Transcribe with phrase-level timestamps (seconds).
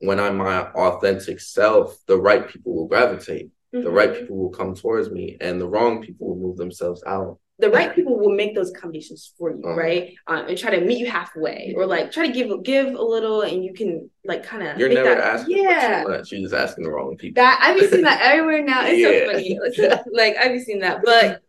[0.00, 3.50] when I'm my authentic self, the right people will gravitate.
[3.74, 3.84] Mm-hmm.
[3.84, 7.38] The right people will come towards me, and the wrong people will move themselves out
[7.60, 9.74] the right people will make those accommodations for you, uh-huh.
[9.74, 10.14] right?
[10.26, 13.42] Um, and try to meet you halfway, or like try to give give a little,
[13.42, 14.78] and you can like kind of.
[14.78, 16.02] You're never that, asking yeah.
[16.02, 16.32] for too much.
[16.32, 17.42] You're just asking the wrong people.
[17.42, 18.86] That I've been seeing that everywhere now.
[18.86, 19.76] It's yeah.
[19.76, 20.02] so funny.
[20.12, 21.42] like I've been seeing that, but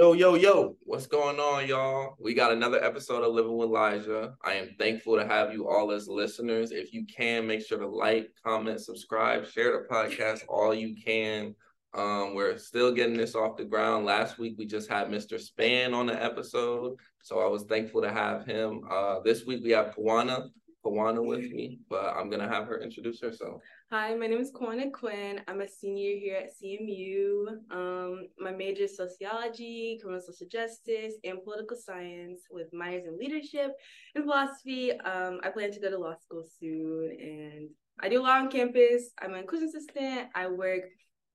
[0.00, 2.16] Yo, yo, yo, what's going on, y'all?
[2.18, 4.32] We got another episode of Living with Elijah.
[4.42, 6.72] I am thankful to have you all as listeners.
[6.72, 11.54] If you can, make sure to like, comment, subscribe, share the podcast all you can.
[11.92, 14.06] Um, we're still getting this off the ground.
[14.06, 15.38] Last week we just had Mr.
[15.38, 18.80] Span on the episode, so I was thankful to have him.
[18.90, 20.48] Uh, this week we have Ku'Juana,
[20.84, 23.62] Ku'Juana with me, but I'm gonna have her introduce herself.
[23.90, 25.40] Hi, my name is Ku'Juana Quinn.
[25.46, 27.48] I'm a senior here at CMU.
[27.70, 33.72] Um, my major is sociology, criminal social justice, and political science with minors in leadership
[34.14, 34.92] and philosophy.
[34.92, 37.68] Um, I plan to go to law school soon, and
[38.00, 39.10] I do a law on campus.
[39.20, 40.28] I'm an inclusion assistant.
[40.34, 40.84] I work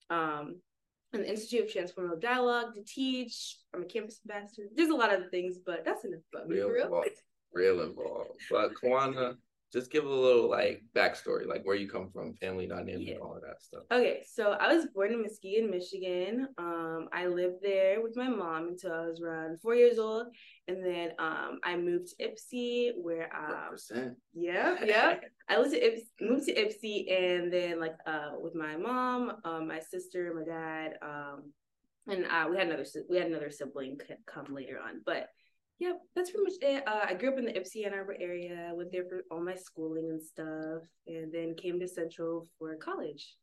[0.09, 0.59] um,
[1.13, 3.59] in the Institute of Transformative Dialogue to teach.
[3.73, 4.67] I'm a campus ambassador.
[4.75, 6.55] There's a lot of things, but that's enough about me.
[6.61, 7.09] Real involved.
[7.53, 8.31] Real involved.
[8.51, 9.37] But Ku'Juana,
[9.75, 13.17] just give a little like backstory, like where you come from, family dynamic, yeah.
[13.17, 13.83] all of that stuff.
[13.91, 16.47] Okay, so I was born in Muskegon, Michigan.
[16.57, 20.27] Um, I lived there with my mom until I was around four years old,
[20.69, 23.75] and then um, I moved to Ypsi, where um,
[24.33, 25.15] yeah, yeah,
[25.49, 29.67] I lived to Ypsi, moved to Ypsi, and then like uh, with my mom, um,
[29.67, 31.51] my sister, my dad, um,
[32.07, 35.27] and uh, we had another we had another sibling come later on, but
[35.79, 36.87] Yep, that's pretty much it.
[36.87, 39.55] Uh, I grew up in the Ypsi Ann Arbor area, went there for all my
[39.55, 43.35] schooling and stuff, and then came to Central for college.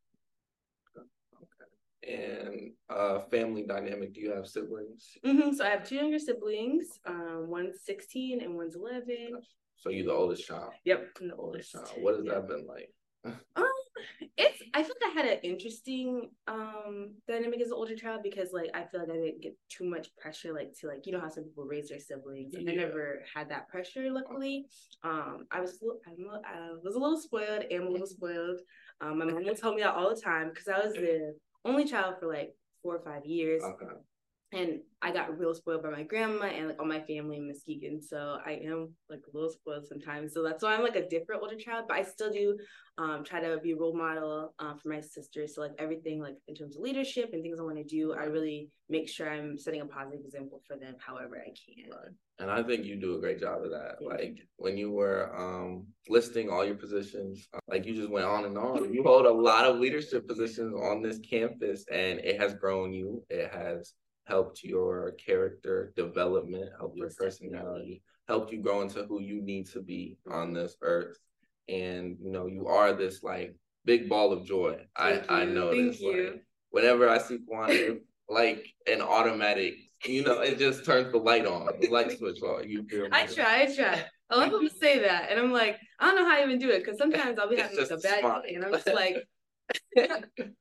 [0.97, 2.15] Okay.
[2.15, 5.09] And uh, family dynamic, do you have siblings?
[5.25, 5.53] Mm-hmm.
[5.53, 6.87] So I have two younger siblings.
[7.07, 9.43] Um, one's 16 and one's 11.
[9.77, 10.73] So you're the oldest child?
[10.85, 11.73] Yep, I'm the oldest.
[11.73, 11.91] Child.
[11.99, 12.35] What has yep.
[12.35, 12.89] that been like?
[13.57, 13.72] um,
[14.37, 18.53] it's I feel like I had an interesting um dynamic as an older child because
[18.53, 21.21] like I feel like I didn't get too much pressure like to like you know
[21.21, 22.73] how some people raise their siblings and yeah.
[22.73, 24.67] I never had that pressure luckily.
[25.05, 28.61] Um I was I'm, I was a little spoiled and a little spoiled.
[29.01, 31.85] Um my mom would tell me that all the time because I was the only
[31.85, 33.63] child for like four or five years.
[33.63, 33.93] Okay
[34.53, 38.01] and I got real spoiled by my grandma and like all my family in Muskegon.
[38.03, 40.35] So I am like a little spoiled sometimes.
[40.35, 42.57] So that's why I'm like a different older child, but I still do
[42.99, 45.55] um, try to be a role model uh, for my sisters.
[45.55, 48.25] So like everything like in terms of leadership and things I want to do, I
[48.25, 51.91] really make sure I'm setting a positive example for them however I can.
[51.91, 52.13] Right.
[52.39, 53.97] And I think you do a great job of that.
[54.01, 58.45] Like when you were um, listing all your positions, uh, like you just went on
[58.45, 58.93] and on.
[58.93, 63.25] You hold a lot of leadership positions on this campus and it has grown you.
[63.31, 63.95] It has
[64.25, 69.81] helped your character development, helped your personality, helped you grow into who you need to
[69.81, 71.19] be on this earth.
[71.69, 74.79] And you know, you are this like big ball of joy.
[74.99, 75.51] Thank I you.
[75.51, 76.01] I know Thank this.
[76.01, 76.13] You.
[76.13, 79.75] Like, whenever I see Ku'Juana, like an automatic,
[80.05, 82.69] you know, it just turns the light on, the light switch on.
[82.69, 83.09] You feel me?
[83.13, 84.05] I try, I try.
[84.31, 86.59] A lot of people say that, and I'm like, I don't know how I even
[86.59, 88.45] do it because sometimes I'll be having like a bad smart.
[88.45, 89.17] day, and I'm just like,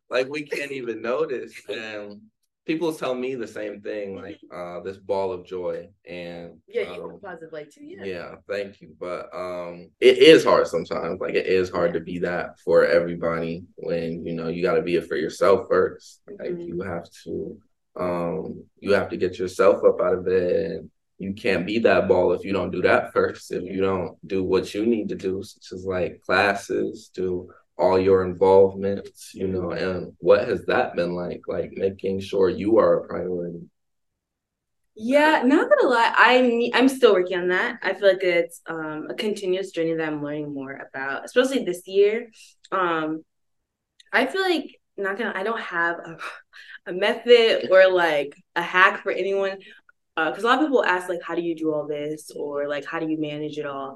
[0.10, 1.54] like we can't even notice.
[1.70, 2.22] And
[2.66, 7.04] people tell me the same thing, like uh, this ball of joy, and yeah, you
[7.04, 7.84] um, positive light too.
[7.84, 8.04] Yeah.
[8.04, 8.96] Yeah, thank you.
[9.00, 11.20] But um, it is hard sometimes.
[11.20, 14.82] Like it is hard to be that for everybody when you know you got to
[14.82, 16.62] be it for yourself 1st Like mm-hmm.
[16.62, 17.58] you have to,
[18.00, 20.90] um, you have to get yourself up out of bed.
[21.18, 23.52] You can't be that ball if you don't do that first.
[23.52, 28.00] If you don't do what you need to do, such as like classes, do all
[28.00, 31.42] your involvements, you know, and what has that been like?
[31.48, 33.70] Like making sure you are a priority.
[34.96, 37.80] Yeah, not gonna lie, I'm I'm still working on that.
[37.82, 41.88] I feel like it's um, a continuous journey that I'm learning more about, especially this
[41.88, 42.30] year.
[42.72, 43.24] Um,
[44.14, 45.34] I feel like not gonna.
[45.36, 46.18] I don't have a,
[46.88, 49.58] a method or like a hack for anyone
[50.16, 52.68] because uh, a lot of people ask like, how do you do all this, or
[52.68, 53.96] like, how do you manage it all?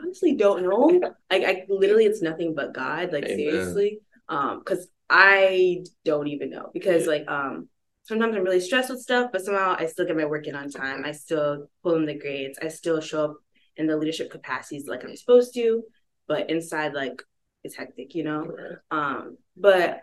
[0.00, 1.00] Honestly don't know.
[1.30, 3.12] Like I literally it's nothing but God.
[3.12, 3.36] Like Amen.
[3.36, 4.00] seriously.
[4.28, 6.70] Um, because I don't even know.
[6.72, 7.68] Because like um
[8.04, 10.70] sometimes I'm really stressed with stuff, but somehow I still get my work in on
[10.70, 11.04] time.
[11.04, 12.58] I still pull in the grades.
[12.62, 13.36] I still show up
[13.76, 15.82] in the leadership capacities like I'm supposed to,
[16.26, 17.22] but inside like
[17.64, 18.50] it's hectic, you know?
[18.90, 20.00] Um, but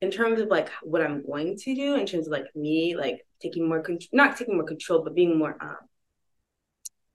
[0.00, 3.26] in terms of like what I'm going to do, in terms of like me, like
[3.40, 5.76] taking more control, not taking more control, but being more, um,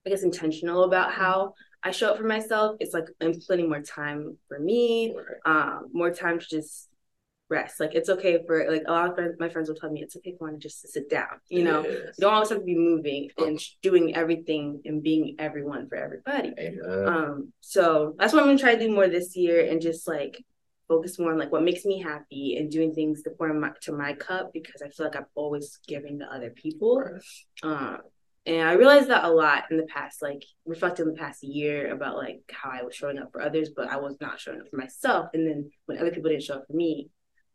[0.06, 3.82] I guess, intentional about how I show up for myself, it's like I'm putting more
[3.82, 5.16] time for me,
[5.46, 6.90] um, more time to just
[7.50, 7.80] rest.
[7.80, 10.16] Like it's okay for like a lot of friends, my friends will tell me it's
[10.18, 11.40] okay for one just to sit down.
[11.48, 12.16] You know, Yes.
[12.18, 16.54] you don't always have to be moving and doing everything and being everyone for everybody.
[16.60, 17.08] Amen.
[17.08, 20.44] Um, so that's what I'm gonna try to do more this year and just like
[20.88, 23.92] focus more on like what makes me happy and doing things to pour my, to
[23.92, 27.00] my cup because I feel like I'm always giving to other people.
[27.00, 27.22] Right.
[27.64, 28.00] Um,
[28.50, 32.18] and I realized that a lot in the past, like reflecting the past year about
[32.18, 34.78] like how I was showing up for others, but I was not showing up for
[34.78, 35.28] myself.
[35.36, 37.10] And then when other people didn't show up for me,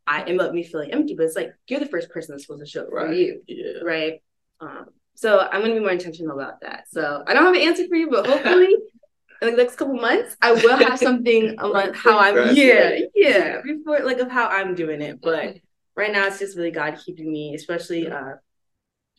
[0.07, 1.17] I ended up me feeling empty.
[1.17, 3.81] But it's like you're the first person that's supposed to show up for you, Yeah.
[3.83, 4.23] right?
[4.61, 4.87] Um,
[5.17, 6.85] so I'm gonna be more intentional about that.
[6.89, 8.69] So I don't have an answer for you, but hopefully
[9.43, 13.99] in the next couple months I will have something on how I'm yeah, yeah, before
[14.05, 15.21] like of how I'm doing it.
[15.21, 15.57] But
[15.97, 18.35] right now it's just really God keeping me, especially uh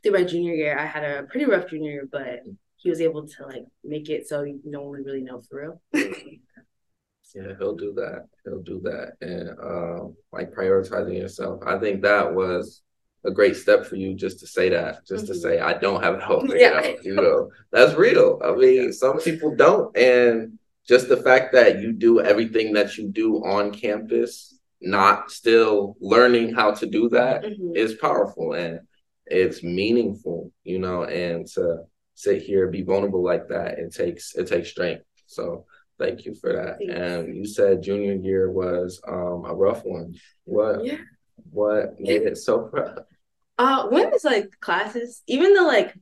[0.06, 0.78] through my junior year.
[0.78, 2.42] I had a pretty rough junior year, but
[2.78, 6.04] he was able to like make it so no one would really know for real.
[7.34, 8.28] Yeah, he'll do that.
[8.46, 9.14] He'll do that.
[9.20, 11.60] And um, like prioritizing yourself.
[11.66, 12.82] I think that was
[13.26, 15.42] a great step for you just to say that, just to Mhm.
[15.42, 16.78] say, I don't have it all figured Yeah.
[16.78, 17.04] out.
[17.04, 18.40] You know, that's real.
[18.42, 19.98] I mean, some people don't.
[19.98, 25.98] And just the fact that you do everything that you do on campus, not still
[26.00, 27.76] learning how to do that Mhm.
[27.76, 28.80] is powerful and
[29.28, 31.80] it's meaningful, you know, and to
[32.14, 35.04] sit here, be vulnerable like that, it takes it takes strength.
[35.26, 35.66] So
[36.00, 36.78] thank you for that.
[36.78, 36.94] Thanks.
[36.94, 40.16] And you said junior year was um a rough one.
[40.44, 40.98] What Yeah.
[41.52, 43.00] what made it so rough?
[43.58, 45.94] Uh, one is like classes, even though like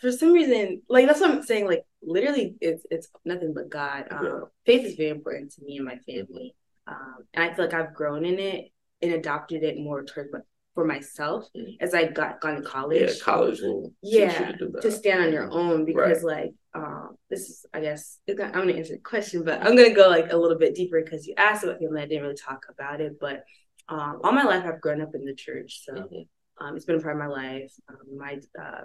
[0.00, 1.66] for some reason, like that's what I'm saying.
[1.66, 4.06] Like literally, it's it's nothing but God.
[4.10, 4.40] Um, Yeah.
[4.66, 6.54] Faith is very important to me and my family,
[6.86, 10.40] um, and I feel like I've grown in it and adopted it more towards my,
[10.76, 11.78] for myself Mm.
[11.80, 13.00] as I got gone to college.
[13.00, 14.82] Yeah, college will Yeah, to do that.
[14.82, 18.66] to stand on your own because like um this is I guess it's not, I'm
[18.66, 21.32] gonna answer the question, but I'm gonna go like a little bit deeper because you
[21.38, 22.02] asked about family.
[22.02, 23.42] I didn't really talk about it, but
[23.88, 26.28] um all my life I've grown up in the church, so Mhm.
[26.58, 27.72] um it's been a part of my life.
[27.88, 28.84] Um, my uh,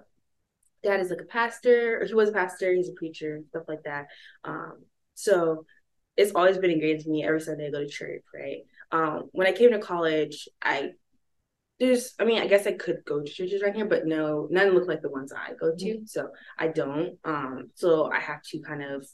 [0.83, 2.73] dad is like a pastor, or he was a pastor.
[2.73, 4.07] He's a preacher, stuff like that.
[4.45, 5.65] Um, so
[6.17, 7.23] it's always been ingrained to me.
[7.25, 8.61] Every Sunday I go to church, right?
[8.91, 10.93] Um, when I came to college, I
[11.81, 14.75] there's, I mean, I guess I could go to churches right here, but no, none
[14.75, 16.01] look like the ones I go to.
[16.05, 16.29] So
[16.59, 17.17] I don't.
[17.25, 19.07] Um, so I have to kind of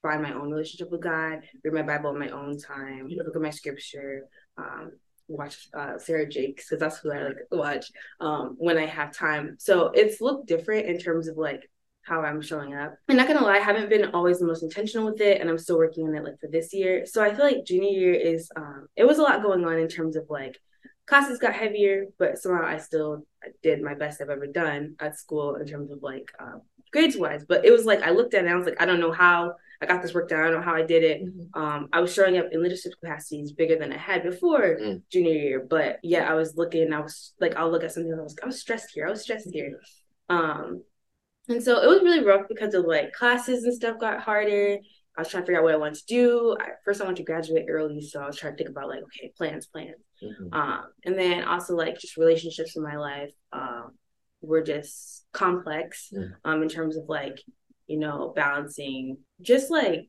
[0.00, 3.42] find my own relationship with God, read my Bible in my own time, look at
[3.42, 4.92] my scripture, um,
[5.26, 7.86] watch uh, Sarah Jakes because that's who I like to watch
[8.20, 9.56] um, when I have time.
[9.58, 11.68] So it's looked different in terms of like
[12.02, 12.94] how I'm showing up.
[13.08, 15.58] I'm not gonna lie, I haven't been always the most intentional with it, and I'm
[15.58, 17.06] still working on it like for this year.
[17.06, 19.88] So I feel like junior year is um, it was a lot going on in
[19.88, 20.60] terms of like
[21.08, 23.24] classes got heavier, but somehow I still
[23.62, 26.60] did my best I've ever done at school in terms of like um,
[26.92, 27.44] grades wise.
[27.48, 29.12] But it was like I looked at it and I was like, I don't know
[29.12, 30.40] how I got this work done.
[30.40, 31.22] I don't know how I did it.
[31.54, 35.02] Um, I was showing up in leadership capacities bigger than I had before Mm.
[35.10, 35.66] junior year.
[35.68, 36.92] But yeah, I was looking.
[36.92, 38.12] I was like, I'll look at something.
[38.12, 39.06] And I was, like, I was stressed here.
[39.06, 39.80] I was stressed here.
[40.28, 40.82] Um,
[41.48, 44.78] and so it was really rough because of like classes and stuff got harder.
[45.18, 46.56] I was trying to figure out what I wanted to do.
[46.60, 49.02] I, first, I wanted to graduate early, so I was trying to think about like,
[49.02, 49.96] okay, plans, plans.
[50.22, 50.54] Mhm.
[50.54, 53.98] Um, and then also like just relationships in my life um,
[54.42, 56.30] were just complex Mm.
[56.44, 57.42] um, in terms of like,
[57.88, 60.08] you know, balancing just like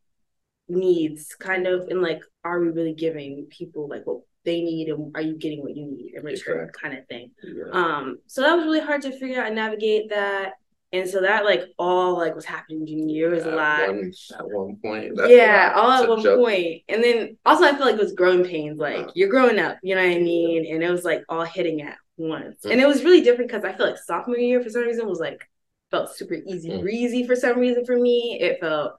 [0.67, 5.15] needs kind of and like, are we really giving people like what they need and
[5.15, 7.31] are you getting what you need in return kind of thing.
[7.43, 7.71] Yeah.
[7.71, 10.53] Um, so that was really hard to figure out and navigate that.
[10.91, 14.11] And so that like all like was happening junior year was a At lot one,
[14.39, 15.15] at one point.
[15.15, 16.39] that's yeah, all at one joke.
[16.39, 16.81] point.
[16.89, 18.79] And then also I feel like it was growing pains.
[18.79, 20.73] Like you're growing up, you know what I mean?
[20.73, 22.61] And it was like all hitting at once.
[22.65, 22.71] Mm.
[22.71, 25.19] And it was really different because I feel like sophomore year for some reason was
[25.19, 25.47] like
[25.91, 26.81] felt super easy Mm.
[26.81, 28.39] breezy for some reason for me.
[28.41, 28.93] It felt,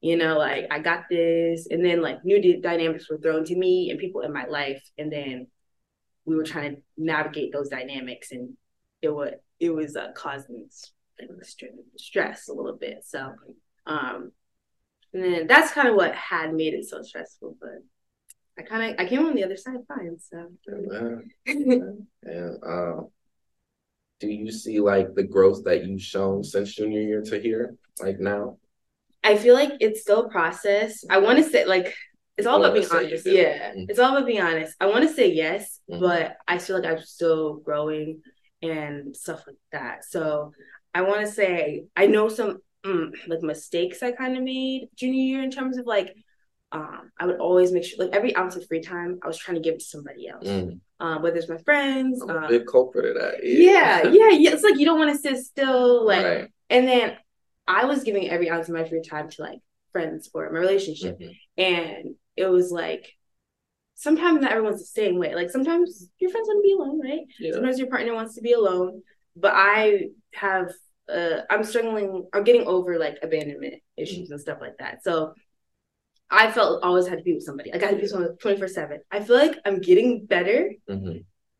[0.00, 1.66] you know, like I got this.
[1.68, 4.82] And then like new d- dynamics were thrown to me and people in my life.
[4.96, 5.48] And then
[6.24, 8.56] we were trying to navigate those dynamics and
[9.00, 10.68] it would it was uh, causing
[11.96, 13.04] stress a little bit.
[13.04, 13.32] So
[13.86, 14.32] um
[15.14, 17.82] and then that's kind of what had made it so stressful, but
[18.58, 20.18] I kind of I came on the other side fine.
[20.20, 21.30] So Amen.
[22.24, 23.08] And um,
[24.20, 28.20] do you see like the growth that you've shown since junior year to here, like
[28.20, 28.58] now?
[29.24, 31.04] I feel like it's still a process.
[31.10, 31.94] I want to say like
[32.36, 33.26] it's all about being honest.
[33.26, 33.90] Yeah, Mhm.
[33.90, 34.74] it's all about being honest.
[34.80, 36.00] I want to say yes, Mhm.
[36.00, 38.22] but I feel like I'm still growing
[38.62, 40.04] and stuff like that.
[40.04, 40.52] So
[40.94, 45.22] I want to say I know some mm, like mistakes I kind of made junior
[45.22, 46.14] year in terms of like
[46.72, 49.56] um, I would always make sure like every ounce of free time I was trying
[49.56, 52.22] to give it to somebody else, Mm, um, whether it's my friends.
[52.22, 53.44] I'm a uh, big culprit of that.
[53.44, 54.50] yeah, yeah, yeah.
[54.52, 56.48] It's like you don't want to sit still, like, Right.
[56.70, 57.16] and then
[57.68, 59.58] I was giving every ounce of my free time to like
[59.92, 61.36] friends or my relationship, Mhm.
[61.58, 63.12] and it was like
[63.94, 65.34] sometimes not everyone's the same way.
[65.34, 67.26] Like sometimes your friends want to be alone, right?
[67.38, 67.52] Yeah.
[67.52, 69.02] Sometimes your partner wants to be alone.
[69.36, 70.72] But I have
[71.12, 75.04] uh I'm struggling I'm getting over like abandonment issues and stuff like that.
[75.04, 75.34] So
[76.30, 77.70] I felt always had to be with somebody.
[77.70, 79.00] Like I got to be with someone 24 7.
[79.10, 81.18] I feel like I'm getting better hmm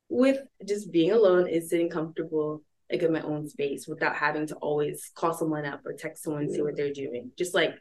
[0.09, 0.39] with
[0.69, 5.11] just being alone and sitting comfortable like in my own space without having to always
[5.15, 7.31] call someone up or text someone and see what they're doing.
[7.39, 7.75] Just like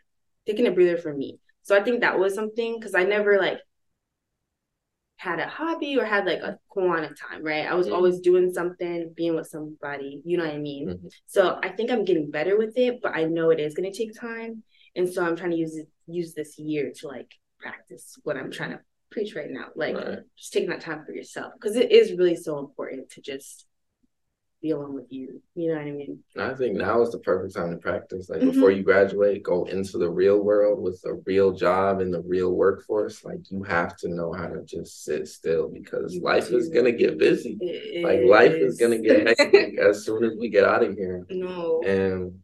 [0.48, 1.40] taking a breather for me.
[1.64, 3.60] So I think that was something because I never like
[5.22, 7.68] had a hobby or had like a quantity time, right?
[7.72, 7.94] I was Mhm.
[7.96, 10.88] always doing something, being with somebody, you know what I mean?
[10.90, 11.12] Mhm.
[11.28, 14.20] So I think I'm getting better with it, but I know it is gonna take
[14.20, 14.63] time.
[14.96, 18.51] And so I'm trying to use it use this year to like practice what I'm
[18.51, 19.68] trying to preach right now.
[19.75, 20.20] Like Right.
[20.36, 21.54] just taking that time for yourself.
[21.54, 23.68] Because it is really so important to just
[24.62, 25.41] be alone with you.
[25.56, 26.24] You know what I mean?
[26.38, 28.30] I think now is the perfect time to practice.
[28.30, 28.53] Like Mhm.
[28.53, 32.51] before you graduate, go into the real world with a real job in the real
[32.53, 33.24] workforce.
[33.25, 36.91] Like you have to know how to just sit still because You life is gonna
[36.91, 37.58] get busy.
[37.62, 38.80] It Like life is is.
[38.80, 41.25] gonna get hectic as soon as we get out of here.
[41.30, 41.82] no.
[41.86, 42.39] And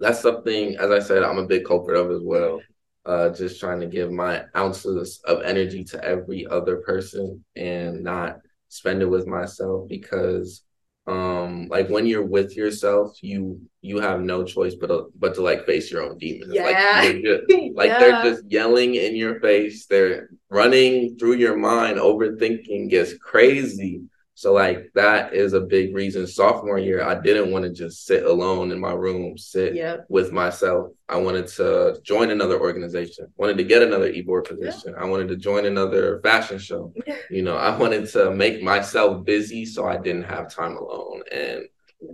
[0.00, 2.62] that's something, as I said, I'm a big culprit of as well.
[3.06, 8.38] Uh, just trying to give my ounces of energy to every other person and not
[8.68, 10.63] spend it with myself because
[11.06, 15.42] um like when you're with yourself you you have no choice but to, but to
[15.42, 16.64] like face your own demons Yeah.
[16.64, 17.42] like, just,
[17.76, 17.98] like Yeah.
[18.00, 24.02] they're just yelling in your face they're running through your mind overthinking gets crazy
[24.36, 28.24] so like that is a big reason sophomore year I didn't want to just sit
[28.24, 30.06] alone in my room sit Yep.
[30.08, 30.92] with myself.
[31.08, 34.94] I wanted to join another organization, wanted to get another e-board position.
[34.98, 36.92] I wanted to join another fashion show.
[37.30, 41.22] You know, I wanted to make myself busy so I didn't have time alone.
[41.32, 41.62] And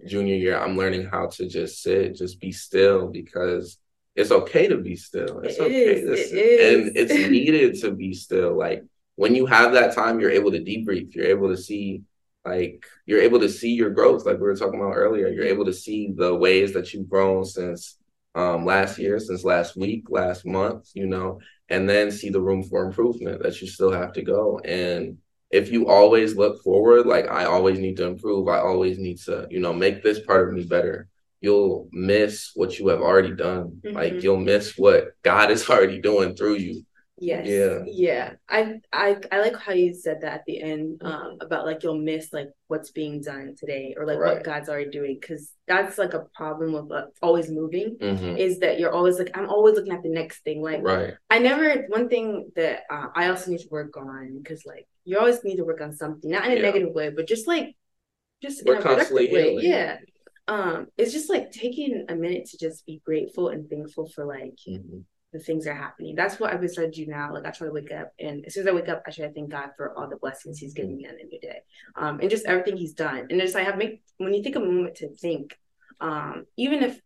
[0.07, 3.79] junior year, I'm learning how to just sit, just be still because
[4.15, 5.41] it's okay to be still.
[5.41, 6.61] It's It okay is, to it sit.
[6.75, 8.57] And it's needed to be still.
[8.57, 8.85] Like
[9.17, 11.15] when you have that time, you're able to debrief.
[11.15, 12.03] You're able to see
[12.45, 15.29] like you're able to see your growth like we were talking about earlier.
[15.29, 17.97] You're able to see the ways that you've grown since
[18.37, 22.63] um last year since last week last month you know and then see the room
[22.63, 24.59] for improvement that you still have to go.
[24.61, 25.19] And
[25.51, 28.49] if you always look forward like i always need to improve.
[28.49, 31.09] I always need to you know make this part of me better.
[31.41, 33.83] You'll miss what you have already done.
[33.95, 34.23] Like Mhm.
[34.23, 36.85] you'll miss what god is already doing through you
[37.21, 37.47] Yes.
[37.47, 37.85] Yeah.
[37.87, 38.33] Yeah.
[38.49, 41.99] I I I like how you said that at the end um about like you'll
[41.99, 44.37] miss like what's being done today or like Right.
[44.37, 48.39] what God's already doing because that's like a problem with uh, always moving Mhm.
[48.39, 51.39] is that you're always like I'm always looking at the next thing like right I
[51.41, 55.45] never one thing that uh, I also need to work on because like you always
[55.45, 56.63] need to work on something not in a Yeah.
[56.63, 57.77] negative way but just like
[58.43, 59.71] just We're in a productive constantly way healing.
[59.71, 59.99] yeah
[60.49, 64.57] um it's just like taking a minute to just be grateful and thankful for like
[64.67, 65.05] Mhm.
[65.33, 66.15] The things are happening.
[66.15, 67.33] That's what I've been trying to do now.
[67.33, 69.27] Like I try to wake up, and as soon as I wake up, I try
[69.27, 71.61] to thank God for all the blessings He's given me on a new day,
[71.97, 73.27] um, and just everything He's done.
[73.31, 75.57] And just I have make when you take a moment to think,
[76.01, 77.01] um, even if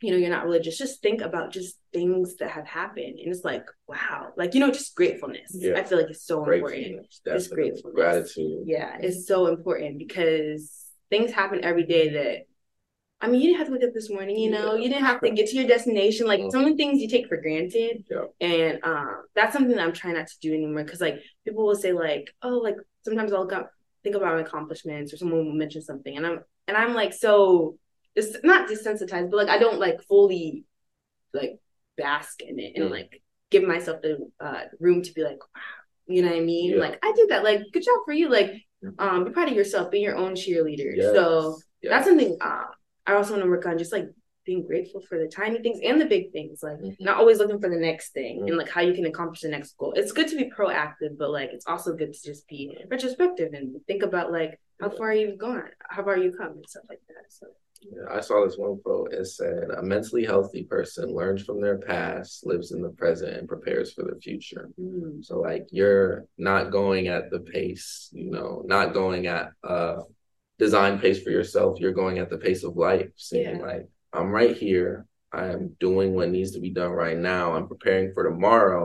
[0.00, 3.44] you know you're not religious, just think about just things that have happened, and it's
[3.44, 5.50] like wow, like you know, just gratefulness.
[5.54, 5.76] Yeah.
[5.76, 6.70] I feel like it's so important.
[6.70, 7.94] gratefulness Just gratefulness.
[7.94, 10.70] gratitude Yeah, it's so important because
[11.10, 12.46] things happen every day that
[13.22, 15.20] I mean, you didn't have to wake up this morning, you know, you didn't have
[15.22, 16.26] to get to your destination.
[16.26, 16.50] Like Mhm.
[16.50, 18.04] some of the things you take for granted.
[18.10, 18.24] Yeah.
[18.40, 20.84] And um that's something that I'm trying not to do anymore.
[20.84, 23.66] Cause like people will say like, oh, like sometimes I'll go,
[24.02, 27.78] think about my accomplishments or someone will mention something and I'm and I'm like so
[28.16, 30.64] it's not desensitized, but like I don't like fully
[31.32, 31.58] like
[31.96, 32.90] bask in it and Mm.
[32.90, 35.62] like give myself the uh room to be like, wow,
[36.08, 36.72] you know what I mean?
[36.72, 36.78] Yeah.
[36.80, 37.44] Like I did that.
[37.44, 38.28] Like good job for you.
[38.28, 38.50] Like
[38.98, 40.90] um be proud of yourself, be your own cheerleader.
[40.96, 41.14] Yes.
[41.14, 41.90] So Yes.
[41.90, 42.64] that's something uh,
[43.06, 44.08] I also want to work on, just like
[44.44, 46.96] being grateful for the tiny things and the big things, like Mhm.
[47.00, 48.48] not always looking for the next thing Mhm.
[48.48, 49.92] and like how you can accomplish the next goal.
[49.92, 53.84] It's good to be proactive, but like it's also good to just be retrospective and
[53.86, 57.26] think about like how far you've gone, how far you come, and stuff like that.
[57.28, 57.46] So
[57.84, 59.12] Yeah, I saw this one quote.
[59.12, 63.48] It said, "A mentally healthy person learns from their past, lives in the present, and
[63.48, 68.62] prepares for the future." mm, So, like, you're not going at the pace, you know,
[68.66, 70.02] not going at uh
[70.62, 71.80] design pace for yourself.
[71.80, 73.66] You're going at the pace of life, saying Yeah.
[73.70, 75.06] like, "I'm right here.
[75.32, 77.44] I'm doing what needs to be done right now.
[77.54, 78.84] I'm preparing for tomorrow,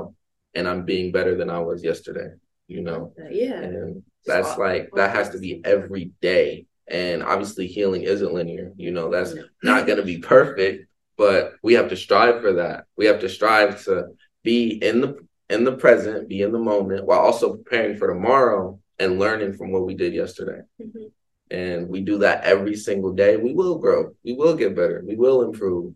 [0.55, 2.31] and I'm being better than I was yesterday."
[2.67, 7.67] You know, yeah, and that's all- like that has to be every day and obviously
[7.67, 9.43] healing isn't linear you know that's No.
[9.62, 10.86] not going to be perfect
[11.17, 13.96] but we have to strive for that we have to strive to
[14.43, 14.57] be
[14.89, 15.12] in the
[15.50, 19.72] in the present be in the moment while also preparing for tomorrow and learning from
[19.74, 21.12] what we did yesterday Mhm.
[21.51, 25.15] And we do that every single day we will grow we will get better we
[25.15, 25.93] will improve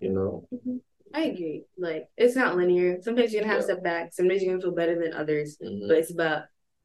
[0.00, 0.80] you know Mhm.
[1.14, 1.64] I agree.
[1.78, 3.00] Like it's not linear.
[3.00, 3.68] Sometimes you're gonna have yeah.
[3.68, 4.16] setbacks.
[4.16, 5.56] Sometimes you're gonna feel better than others.
[5.64, 5.86] Mm-hmm.
[5.86, 6.42] But it's about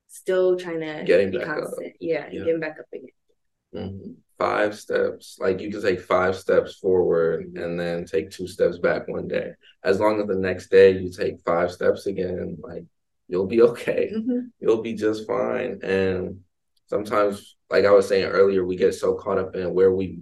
[0.07, 1.87] still trying to getting back constant.
[1.87, 1.93] up.
[1.99, 3.09] Yeah, yeah, getting back up again.
[3.73, 4.11] Mm-hmm.
[4.37, 5.37] Five steps.
[5.39, 7.63] Like you can take five steps forward mm-hmm.
[7.63, 9.53] and then take two steps back one day.
[9.83, 12.83] As long as the next day you take five steps again, like
[13.27, 14.11] you'll be okay.
[14.15, 14.39] Mm-hmm.
[14.59, 15.79] You'll be just fine.
[15.81, 16.41] And
[16.89, 20.19] sometimes, like I was saying earlier, we get so caught up in where we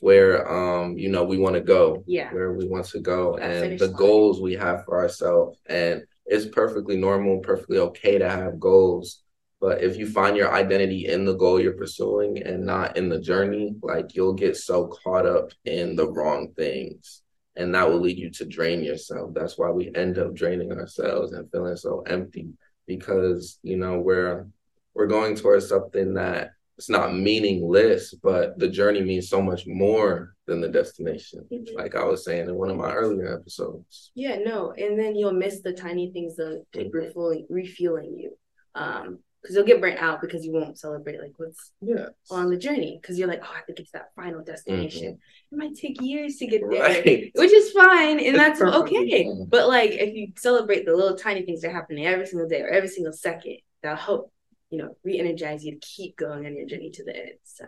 [0.00, 2.32] where um you know we want to go yeah.
[2.32, 3.96] where we want to go that and the line.
[3.96, 5.58] goals we have for ourselves.
[5.66, 9.22] And it's perfectly normal perfectly okay to have goals.
[9.60, 13.20] But if you find your identity in the goal you're pursuing and not in the
[13.20, 17.22] journey like you'll get so caught up in the wrong things.
[17.56, 19.32] And that will lead you to drain yourself.
[19.32, 22.48] That's why we end up draining ourselves and feeling so empty
[22.86, 24.48] because you know we're
[24.94, 30.34] we're going towards something that it's not meaningless, but the journey means so much more
[30.46, 31.46] than the destination.
[31.52, 31.76] Mm-hmm.
[31.76, 34.10] Like I was saying in one of my earlier episodes.
[34.14, 36.96] Yeah, no, and then you'll miss the tiny things that keep mm-hmm.
[36.96, 38.36] refueling, refueling you.
[38.74, 42.56] Um, because you'll get burnt out because you won't celebrate like what's yeah on the
[42.56, 45.02] journey because you're like oh I have to get to that final destination.
[45.02, 45.54] Mm-hmm.
[45.54, 47.30] It might take years to get there, right.
[47.34, 49.30] which is fine and that's okay.
[49.48, 52.62] But like if you celebrate the little tiny things that are happening every single day
[52.62, 54.32] or every single second, that'll help
[54.70, 57.38] you know, re-energize you to keep going on your journey to the end.
[57.44, 57.64] So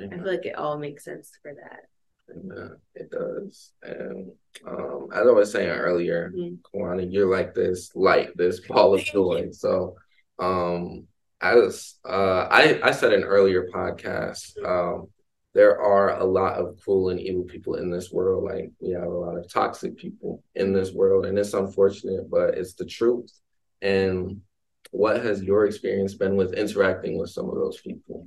[0.00, 1.80] I feel like it all makes sense for that.
[2.28, 3.72] Yeah, it does.
[3.82, 4.32] And
[4.66, 7.10] um, as I was saying earlier, mm-hmm.
[7.10, 9.48] you're like this light, this ball of joy.
[9.52, 9.96] So
[10.38, 11.06] um,
[11.40, 14.66] as uh, I, I said in earlier podcast, mm-hmm.
[14.66, 15.08] um,
[15.54, 18.44] there are a lot of cruel and evil people in this world.
[18.44, 22.58] Like we have a lot of toxic people in this world, and it's unfortunate, but
[22.58, 23.32] it's the truth.
[23.80, 24.42] And
[24.90, 28.26] what has your experience been with interacting with some of those people?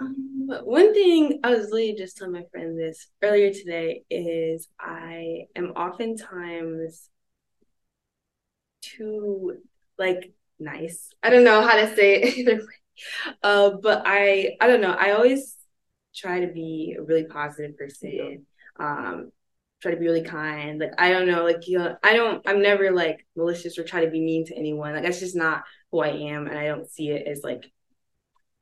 [0.00, 5.46] Um, one thing I was literally just telling my friend this earlier today is I
[5.54, 7.08] am oftentimes
[8.82, 9.58] too
[9.98, 11.10] like nice.
[11.22, 13.36] I don't know how to say it either way.
[13.42, 14.96] Uh, but I I don't know.
[14.98, 15.56] I always
[16.14, 18.46] try to be a really positive person.
[18.78, 19.32] Um,
[19.84, 20.80] try to be really kind.
[20.80, 24.02] Like I don't know, like you know, I don't I'm never like malicious or try
[24.04, 24.94] to be mean to anyone.
[24.94, 27.70] Like that's just not who I am and I don't see it as like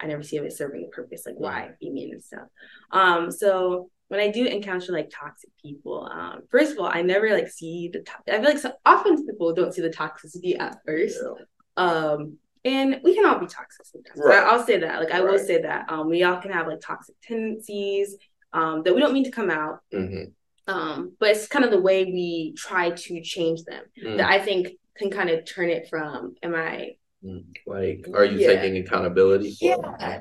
[0.01, 2.49] I never see it as serving a purpose, like why be mean and stuff.
[2.91, 7.31] Um so when I do encounter like toxic people, um, first of all, I never
[7.31, 8.01] like see the.
[8.01, 11.19] To- I feel like so often people don't see the toxicity at first.
[11.23, 11.83] Yeah.
[11.83, 14.21] Um, and we can all be toxic sometimes.
[14.23, 14.43] Right.
[14.43, 15.01] I'll say that.
[15.01, 15.33] Like I right.
[15.33, 15.91] will say that.
[15.91, 18.15] Um, we all can have like toxic tendencies
[18.53, 19.81] um, that we don't mean to come out.
[19.95, 20.25] Mm-hmm
[20.67, 24.17] um, but it's kind of the way we try to change them mm.
[24.17, 27.45] that I think can kind of turn it from am I mm.
[27.67, 28.49] like are you yeah.
[28.49, 29.77] taking accountability yeah.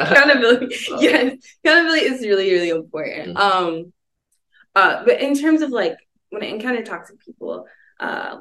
[0.00, 3.40] accountability uh, yes accountability is really really important mm.
[3.40, 3.92] um
[4.74, 5.96] uh but in terms of like
[6.30, 7.66] when I encounter toxic people
[8.00, 8.36] uh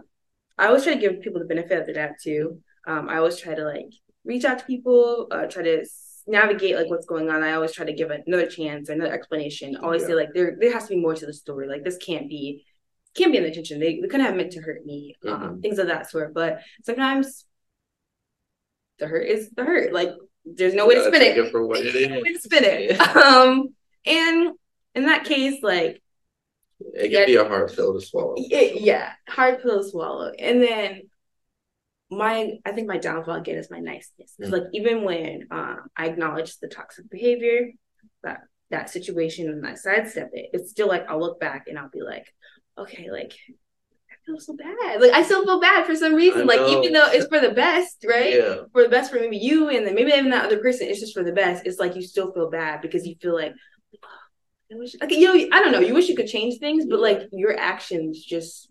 [0.57, 3.37] I always try to give people the benefit of the doubt too um I always
[3.37, 3.91] try to like
[4.23, 5.85] reach out to people uh try to
[6.27, 9.77] navigate like what's going on, I always try to give another chance, another explanation.
[9.77, 10.07] Always yeah.
[10.09, 11.67] say like there there has to be more to the story.
[11.67, 12.65] Like this can't be
[13.15, 13.79] can't be an intention.
[13.79, 15.43] They, they couldn't have meant to hurt me, um, mm-hmm.
[15.43, 16.33] um, things of that sort.
[16.33, 17.45] But sometimes
[18.99, 19.93] the hurt is the hurt.
[19.93, 20.09] Like
[20.45, 21.37] there's no way to spin it.
[21.37, 22.09] it for what it is.
[22.09, 22.99] No way to spin it.
[23.17, 23.69] um,
[24.05, 24.53] and
[24.93, 26.01] in that case, like
[26.79, 28.35] it can be a hard pill to swallow.
[28.37, 30.31] It, yeah, hard pill to swallow.
[30.37, 31.03] And then
[32.15, 34.33] my I think my downfall again is my niceness.
[34.41, 34.51] Mm.
[34.51, 37.71] Like even when um, I acknowledge the toxic behavior,
[38.23, 41.89] that that situation and I sidestep it, it's still like I'll look back and I'll
[41.89, 42.25] be like,
[42.77, 43.33] okay, like
[44.11, 45.01] I feel so bad.
[45.01, 46.47] Like I still feel bad for some reason.
[46.47, 48.33] Like even though it's for the best, right?
[48.33, 48.55] Yeah.
[48.71, 51.13] For the best for maybe you and then maybe even that other person, it's just
[51.13, 51.65] for the best.
[51.65, 53.53] It's like you still feel bad because you feel like
[54.03, 54.07] oh,
[54.71, 56.99] I wish like you know, I don't know, you wish you could change things, but
[56.99, 58.69] like your actions just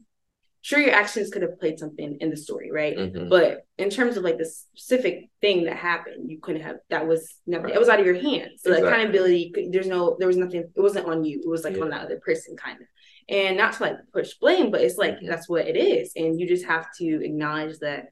[0.65, 3.29] sure your actions could have played something in the story right mm-hmm.
[3.29, 7.37] but in terms of like the specific thing that happened you couldn't have that was
[7.47, 7.75] never right.
[7.75, 8.83] it was out of your hands so exactly.
[8.83, 11.83] like accountability there's no there was nothing it wasn't on you it was like yeah.
[11.83, 12.87] on that other person kind of
[13.29, 15.27] and not to like push blame but it's like mm-hmm.
[15.27, 18.07] that's what it is and you just have to acknowledge that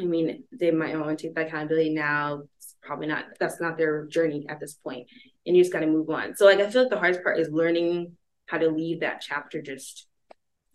[0.00, 3.78] i mean they might want to take that accountability now it's probably not that's not
[3.78, 5.06] their journey at this point
[5.46, 7.38] and you just got to move on so like i feel like the hardest part
[7.38, 10.08] is learning how to leave that chapter just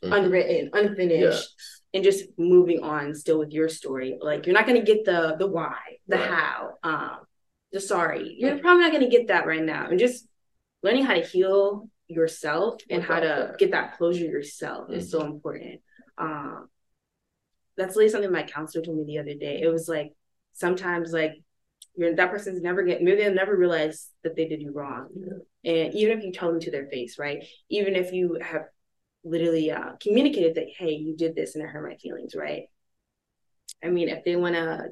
[0.03, 0.13] mm-hmm.
[0.13, 1.49] unwritten, unfinished,
[1.93, 1.97] yeah.
[1.97, 4.17] and just moving on still with your story.
[4.21, 6.29] Like you're not gonna get the the why, the right.
[6.29, 7.17] how, um,
[7.71, 8.35] the sorry.
[8.38, 9.88] You're probably not gonna get that right now.
[9.89, 10.27] And just
[10.83, 13.57] learning how to heal yourself and how to that.
[13.59, 14.95] get that closure yourself mm-hmm.
[14.95, 15.33] is so mm-hmm.
[15.33, 15.81] important.
[16.17, 16.69] Um,
[17.77, 19.62] that's really something my counselor told me the other day.
[19.62, 20.13] It was like
[20.53, 21.33] sometimes like
[21.95, 25.07] you're that person's never get maybe they'll never realize that they did you wrong.
[25.63, 25.71] Yeah.
[25.71, 27.43] And even if you tell them to their face, right?
[27.69, 28.63] Even if you have
[29.23, 32.63] literally uh, communicated that, hey, you did this and it hurt my feelings, right?
[33.84, 34.89] I mean, if they want to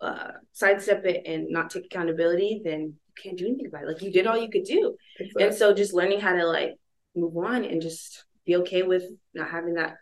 [0.00, 3.88] uh, sidestep it and not take accountability, then you can't do anything about it.
[3.88, 4.96] Like you did all you could do.
[5.18, 5.44] Exactly.
[5.44, 6.74] And so just learning how to like
[7.16, 9.04] move on and just be okay with
[9.34, 9.96] not having that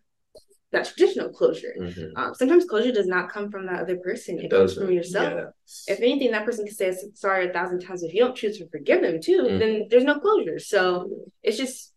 [0.73, 1.75] that traditional closure.
[1.81, 2.17] Mm-hmm.
[2.17, 5.33] Um, sometimes closure does not come from that other person; it, it comes from yourself.
[5.33, 5.85] Yes.
[5.87, 8.03] If anything, that person can say sorry a thousand times.
[8.03, 9.59] If you don't choose to forgive them too, mm-hmm.
[9.59, 10.59] then there's no closure.
[10.59, 11.09] So
[11.43, 11.93] it's just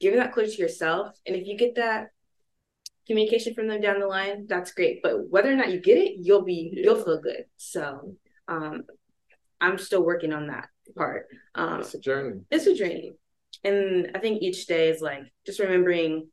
[0.00, 1.16] giving that closure to yourself.
[1.26, 2.08] And if you get that
[3.06, 5.02] communication from them down the line, that's great.
[5.02, 6.84] But whether or not you get it, you'll be yeah.
[6.84, 7.44] you'll feel good.
[7.56, 8.14] So
[8.46, 8.84] um,
[9.60, 11.26] I'm still working on that part.
[11.54, 12.40] Um, it's a journey.
[12.50, 13.14] It's a journey,
[13.64, 16.28] and I think each day is like just remembering.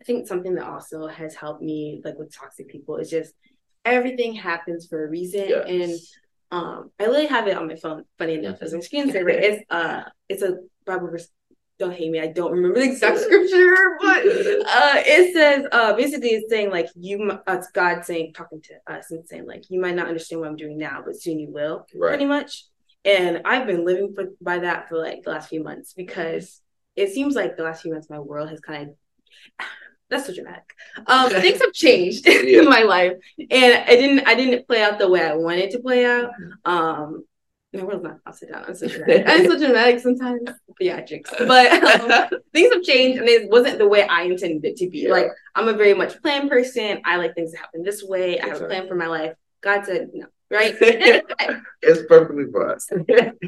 [0.00, 3.32] I think something that also has helped me, like with toxic people, is just
[3.84, 5.66] everything happens for a reason, yes.
[5.66, 5.98] and
[6.50, 8.04] um, I literally have it on my phone.
[8.18, 11.28] Funny enough, as my screensaver, it's uh, it's a Bible verse
[11.78, 12.20] don't hate me.
[12.20, 16.88] I don't remember the exact scripture, but uh, it says uh, basically it's saying like
[16.94, 20.40] you, uh, it's God saying talking to us and saying like you might not understand
[20.40, 22.10] what I'm doing now, but soon you will, right.
[22.10, 22.64] pretty much.
[23.04, 26.60] And I've been living for, by that for like the last few months because
[26.96, 28.96] it seems like the last few months my world has kind of
[30.10, 30.74] that's so dramatic.
[31.06, 32.60] Um, things have changed yeah.
[32.60, 35.80] in my life, and I didn't I didn't play out the way I wanted to
[35.80, 36.30] play out.
[36.64, 37.24] Um,
[37.74, 38.64] my world's not upside down.
[38.66, 39.24] I'm so dramatic.
[39.26, 40.48] I'm so dramatic sometimes.
[40.80, 41.30] Theatrics.
[41.46, 45.00] But um, things have changed and it wasn't the way I intended it to be.
[45.00, 45.10] Yeah.
[45.10, 47.00] Like I'm a very much planned person.
[47.04, 48.40] I like things to happen this way.
[48.40, 49.34] I have a plan for my life.
[49.60, 50.74] God said no, right?
[50.80, 53.04] it's perfectly fine.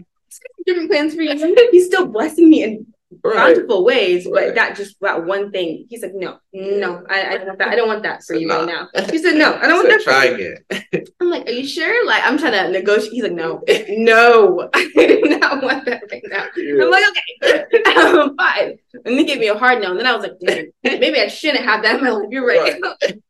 [0.67, 1.69] Different plans for you.
[1.71, 2.87] He's still blessing me and
[3.23, 3.55] right.
[3.55, 4.47] bountiful ways, right.
[4.47, 5.87] but that just that one thing.
[5.88, 7.69] He's like, "No, no, I, I don't want that.
[7.69, 10.03] I don't want that for you right now." He said, "No, I don't want that."
[10.03, 11.07] Try again.
[11.21, 13.12] I'm like, "Are you sure?" Like, I'm trying to negotiate.
[13.12, 16.85] He's like, "No, no, I do not want that right now." Yeah.
[16.85, 17.05] I'm like,
[17.42, 20.73] "Okay, I'm fine." And he gave me a hard no, and then I was like,
[20.83, 22.81] "Maybe I shouldn't have that in my life." You're right.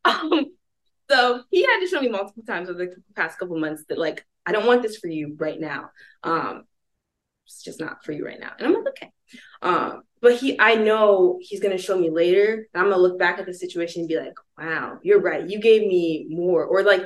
[0.05, 0.47] um,
[1.11, 4.25] so he had to show me multiple times over the past couple months that like
[4.45, 5.91] I don't want this for you right now.
[6.23, 6.65] Um,
[7.47, 8.53] it's just not for you right now.
[8.59, 9.11] And I'm like, okay.
[9.63, 12.69] Um, but he, I know he's gonna show me later.
[12.75, 15.49] I'm gonna look back at the situation and be like, wow, you're right.
[15.49, 17.03] You gave me more, or like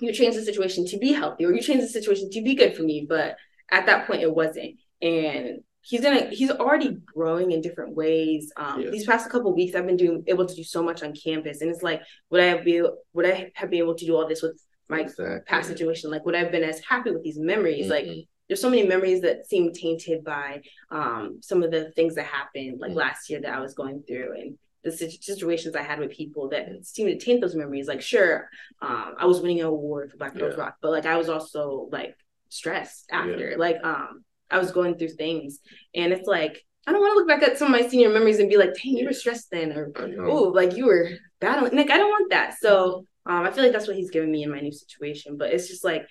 [0.00, 2.76] you changed the situation to be healthy, or you changed the situation to be good
[2.76, 3.06] for me.
[3.08, 3.36] But
[3.70, 4.76] at that point, it wasn't.
[5.02, 8.52] And he's gonna he's already growing in different ways.
[8.56, 8.90] Um, yeah.
[8.90, 11.70] These past couple weeks, I've been doing able to do so much on campus, and
[11.70, 14.60] it's like, would I be would I have been able to do all this with
[14.88, 15.40] my exactly.
[15.46, 16.10] past situation?
[16.10, 17.90] Like, would I have been as happy with these memories?
[17.90, 18.08] Mm-hmm.
[18.08, 22.26] Like there's so many memories that seem tainted by um, some of the things that
[22.26, 22.98] happened like mm-hmm.
[22.98, 26.68] last year that I was going through and the situations I had with people that
[26.82, 27.88] seemed to taint those memories.
[27.88, 28.50] Like, sure,
[28.82, 30.62] um, I was winning an award for Black Girls yeah.
[30.62, 32.14] Rock, but like I was also like
[32.50, 33.52] stressed after.
[33.52, 33.56] Yeah.
[33.56, 35.60] Like, um, I was going through things,
[35.94, 38.38] and it's like I don't want to look back at some of my senior memories
[38.38, 41.90] and be like, "Dang, you were stressed then," or "Oh, like you were battling." Like,
[41.90, 42.56] I don't want that.
[42.60, 45.38] So, um, I feel like that's what he's giving me in my new situation.
[45.38, 46.06] But it's just like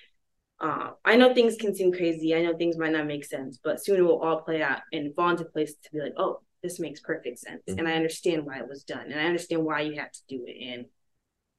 [0.63, 2.33] uh, I know things can seem crazy.
[2.33, 5.13] I know things might not make sense, but soon it will all play out and
[5.13, 7.61] fall into place to be like, oh, this makes perfect sense.
[7.67, 7.79] Mm-hmm.
[7.79, 9.11] And I understand why it was done.
[9.11, 10.55] And I understand why you had to do it.
[10.63, 10.85] And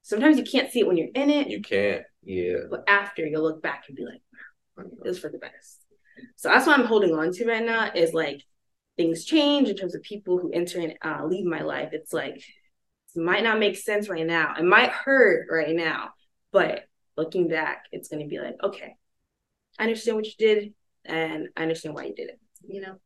[0.01, 1.49] sometimes you can't see it when you're in it.
[1.49, 2.03] You can't.
[2.23, 2.61] Yeah.
[2.71, 4.23] But after you'll look back and be like,
[4.79, 5.85] it was for the best.
[6.37, 8.40] So that's what I'm holding on to right now is like
[8.97, 11.90] things change in terms of people who enter and uh, leave my life.
[11.93, 14.55] It's like, it might not make sense right now.
[14.59, 16.11] It might hurt right now,
[16.53, 16.85] but
[17.16, 18.96] looking back, it's going to be like, okay,
[19.79, 20.74] I understand what you did
[21.05, 22.96] and I understand why you did it, you know?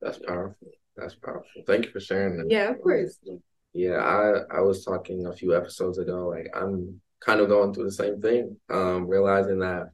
[0.00, 0.68] That's powerful.
[0.96, 1.62] That's powerful.
[1.66, 2.50] Thank you for sharing that.
[2.50, 3.18] Yeah, of course.
[3.72, 6.28] Yeah, I I was talking a few episodes ago.
[6.28, 8.56] Like I'm kind of going through the same thing.
[8.70, 9.90] Um, realizing that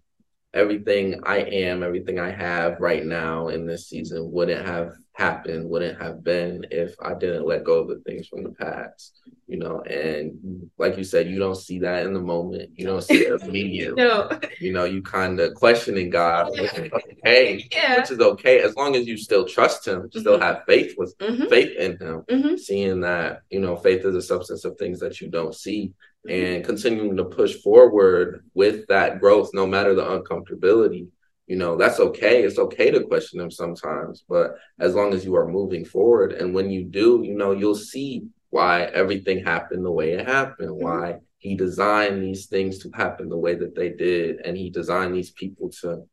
[0.55, 6.01] everything I am, everything I have right now in this season wouldn't have happened, wouldn't
[6.01, 9.81] have been if I didn't let go of the things from the past, you know.
[9.83, 13.43] And like you said, you don't see that in the moment, you don't see it
[13.43, 14.03] immediately.
[14.03, 14.31] no.
[14.59, 17.99] You know, you kind of questioning God, which is okay, yeah.
[17.99, 20.19] which is okay as long as you still trust Him, mm-hmm.
[20.19, 21.47] still have faith with mm-hmm.
[21.49, 22.57] faith in Him, mm-hmm.
[22.57, 25.93] seeing that you know faith is a substance of things that you don't see
[26.29, 31.09] and continuing to push forward with that growth, no matter the uncomfortability.
[31.47, 32.45] You know, that's okay.
[32.45, 36.55] It's okay to question them sometimes, but as long as you are moving forward, and
[36.55, 40.85] when you do, you know, you'll see why everything happened the way it happened, mm-hmm.
[40.85, 45.15] why he designed these things to happen the way that they did, and he designed
[45.15, 46.05] these people to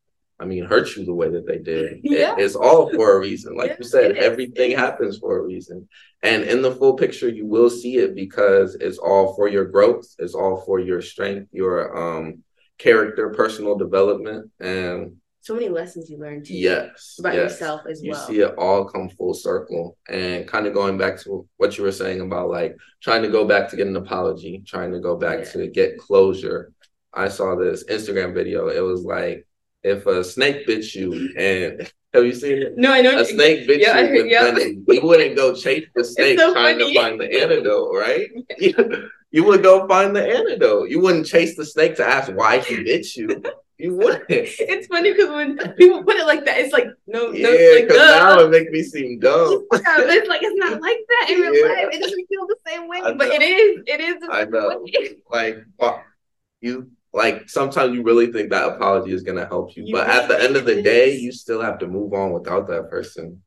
[0.42, 2.00] I mean, hurt you the way that they did.
[2.04, 2.34] Yeah.
[2.34, 3.56] It, it's all for a reason.
[3.56, 5.88] Like yeah, you said, everything happens for a reason.
[6.24, 10.06] And in the full picture, you will see it because it's all for your growth,
[10.18, 12.44] it's all for your strength, your um
[12.80, 14.50] character, personal development.
[14.60, 16.46] And so many lessons you learned.
[16.46, 16.54] too.
[16.56, 17.16] Yes.
[17.20, 17.52] About yes.
[17.52, 18.28] yourself as you well.
[18.28, 19.98] see it all come full circle.
[20.10, 23.46] And kind of going back to what you were saying about like trying to go
[23.46, 25.52] back to get an apology, trying to go back Yeah.
[25.52, 26.72] to get closure.
[27.14, 28.68] I saw this Instagram video.
[28.68, 29.46] It was like
[29.82, 32.78] if a snake bit you and have you seen it?
[32.78, 33.18] No, I know.
[33.20, 34.52] A snake bit Yeah, I you heard- with yeah.
[34.52, 34.86] venom.
[34.88, 36.94] You wouldn't go chase the snake so trying funny.
[36.94, 38.30] to find the antidote, right?
[39.32, 40.90] You, would go find the antidote.
[40.90, 43.42] You wouldn't chase the snake to ask why he bit you.
[43.78, 44.26] You wouldn't.
[44.30, 47.88] It's funny because when people put it like that, it's like no, Yeah, no, like
[47.88, 49.66] because now it make me seem dumb.
[49.74, 51.74] Yeah, but it's like it's not like that in real Yeah.
[51.84, 51.94] life.
[51.94, 53.84] It doesn't feel the same way, but it is.
[53.88, 54.16] It is.
[54.30, 54.82] I know.
[54.84, 55.16] way.
[55.30, 55.66] Like
[56.62, 60.28] you like sometimes you really think that apology is gonna help you, You but at
[60.28, 63.42] the end of the day, you still have to move on without that person.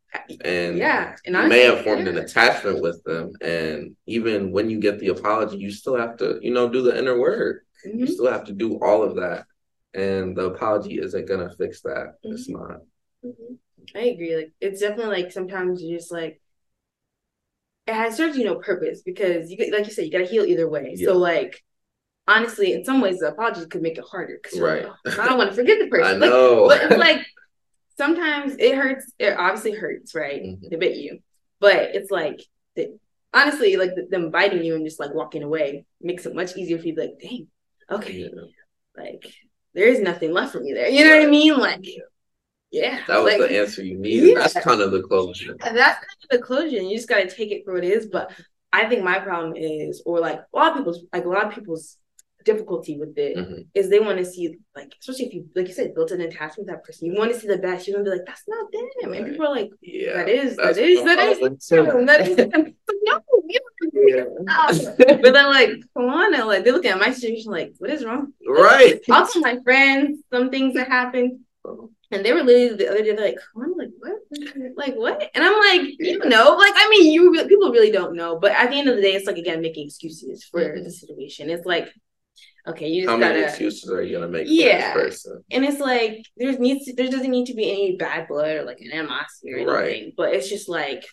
[0.44, 4.68] And Yeah, and you honestly, may have formed an attachment with them, and even when
[4.70, 7.64] you get the apology, you still have to, you know, do the inner work.
[7.84, 8.08] You Mhm.
[8.08, 9.46] still have to do all of that,
[9.94, 12.14] and the apology isn't gonna fix that.
[12.22, 12.62] It's Mm-hmm.
[12.62, 12.80] not.
[13.24, 13.58] Mhm.
[13.94, 14.36] I agree.
[14.36, 16.40] Like it's definitely like sometimes you just like
[17.86, 20.26] it has serves you no purpose because you get- like you said you got to
[20.26, 20.94] heal either way.
[20.96, 21.08] Yeah.
[21.08, 21.62] So like
[22.28, 24.86] honestly, in some ways, the apology could make it harder because Right.
[25.06, 26.04] I don't want to forget the person.
[26.06, 26.68] I Like, know.
[26.68, 27.21] but it's like
[28.42, 29.12] sometimes it hurts.
[29.18, 30.42] It obviously hurts, right?
[30.42, 30.70] Mhm.
[30.70, 31.20] They bit you,
[31.60, 32.40] but it's like
[32.76, 32.98] the,
[33.32, 36.86] honestly, like them biting you and just like walking away makes it much easier for
[36.86, 36.94] you.
[36.94, 37.46] to be Like, dang,
[37.90, 38.42] okay, Yeah.
[38.96, 39.24] like
[39.74, 40.88] there is nothing left for me there.
[40.88, 41.56] You know what I mean?
[41.58, 41.86] Like,
[42.70, 44.36] yeah, That was like, the answer you needed.
[44.36, 45.52] That's kind of the closure.
[45.64, 46.78] and that's kind of the closure.
[46.78, 48.06] And you just gotta take it for what it is.
[48.06, 48.32] But
[48.72, 51.52] I think my problem is, or like a lot of people's, like a lot of
[51.54, 51.98] people's
[52.44, 53.66] difficulty with it Mhm.
[53.74, 56.58] is they want to see, like, especially if you, like you said, built an attachment
[56.58, 57.06] with that person.
[57.06, 57.86] You want to see the best.
[57.86, 58.86] You want to be like, that's not them.
[59.02, 59.26] And Right.
[59.30, 60.14] people are like, Yeah.
[60.16, 62.06] that is, that is, that is, them.
[62.06, 62.36] that is.
[62.36, 62.74] too.
[63.04, 63.20] no,
[63.94, 64.24] Yeah.
[65.22, 68.04] but then like, come on, now, like they're looking at my situation, like, what is
[68.04, 68.32] wrong?
[68.46, 69.00] Right.
[69.10, 71.40] I'll tell my friends some things that happened.
[72.10, 74.18] And they were literally the other day, they're like, I'm like, what?
[74.76, 75.30] Like, what?
[75.34, 78.38] And I'm like, you know, like, I mean, you people really don't know.
[78.38, 80.84] But at the end of the day, it's like, again, making excuses for Mhm.
[80.84, 81.48] the situation.
[81.48, 81.88] It's like,
[82.66, 84.92] okay, you just How many gotta, excuses are you gonna make Yeah.
[84.92, 85.44] for this person?
[85.50, 88.62] and it's like, there's needs, to, there doesn't need to be any bad blood or
[88.64, 90.04] like an animosity or anything.
[90.04, 90.14] Right.
[90.16, 91.04] But it's just like,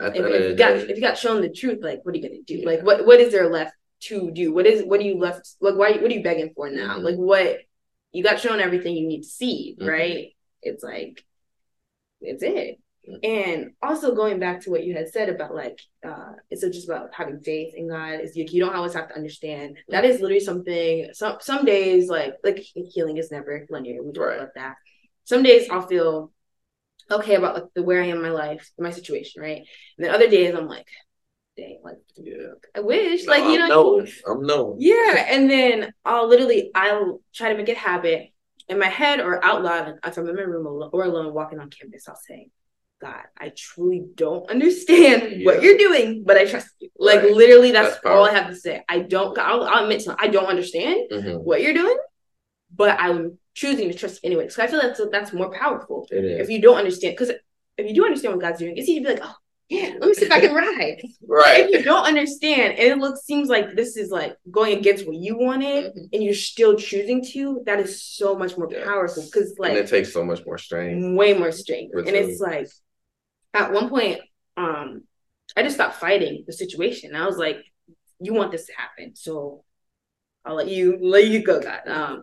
[0.00, 2.28] if, if you got, day, if you got shown the truth, like, what are you
[2.28, 2.56] gonna do?
[2.56, 2.66] Yeah.
[2.66, 4.52] Like, what, what is there left to do?
[4.52, 6.98] What is, what are you left, like, why, what are you begging for now?
[6.98, 7.02] Mhm.
[7.02, 7.58] Like, what,
[8.12, 9.88] you got shown everything you need to see, Mhm.
[9.88, 10.36] right?
[10.62, 11.24] It's like,
[12.20, 12.78] it's it.
[13.22, 17.14] And also going back to what you had said about like, uh, it's just about
[17.14, 18.20] having faith in God.
[18.20, 19.78] Is like you don't always have to understand.
[19.88, 21.10] That is literally something.
[21.12, 24.02] Some some days like like healing is never linear.
[24.02, 24.38] We talk Right.
[24.38, 24.76] about that.
[25.24, 26.32] Some days I'll feel
[27.10, 29.62] okay about like the where I am in my life, my situation, right?
[29.98, 30.86] And then other days I'm like,
[31.56, 32.54] dang, like yeah.
[32.74, 34.12] I wish, No, like you I'm know, knowing.
[34.28, 34.76] I'm knowing.
[34.80, 38.30] yeah, and then I'll literally I'll try to make it habit
[38.68, 39.94] in my head or out loud.
[40.04, 42.48] If I'm in my room or alone walking on campus, I'll say,
[43.00, 47.32] "God, I truly don't understand what you're doing, but I trust you." Like Right.
[47.32, 48.82] literally, that's, That's all I have to say.
[48.88, 49.36] I don't.
[49.38, 51.42] I'll, I'll admit to I don't understand Mhm.
[51.42, 51.98] what you're doing,
[52.74, 54.48] but I'm choosing to trust you anyway.
[54.48, 57.12] So I feel that's that's more powerful It if you don't understand.
[57.14, 57.30] Because
[57.78, 59.34] if you do understand what God's doing, it's easy to be like, "Oh."
[59.68, 61.02] Yeah, let me see if I can ride.
[61.26, 61.64] Right.
[61.66, 65.16] if you don't understand and it looks seems like this is like going against what
[65.16, 66.08] you wanted Mhm.
[66.12, 68.84] and you're still choosing to that is so much more Yes.
[68.84, 71.16] powerful because like and it takes so much more strength.
[71.18, 72.68] way more strength and it's like
[73.56, 74.20] at one point
[74.56, 75.02] um
[75.56, 77.58] i just stopped fighting the situation i was like
[78.20, 79.64] you want this to happen so
[80.44, 82.22] i'll let you let you go god um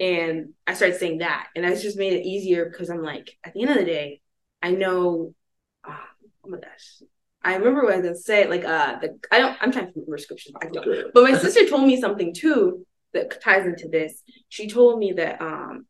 [0.00, 3.52] and i started saying that and that's just made it easier because i'm like at
[3.54, 4.20] the end of the day
[4.62, 5.34] i know
[5.84, 6.08] ah,
[6.44, 7.02] oh my gosh
[7.40, 9.92] I remember what I was gonna say, like uh the I don't I'm trying to
[9.94, 10.84] remember scriptures, but I don't.
[10.84, 11.12] Good.
[11.14, 14.22] But my sister told me something too that ties into this.
[14.48, 15.86] She told me that um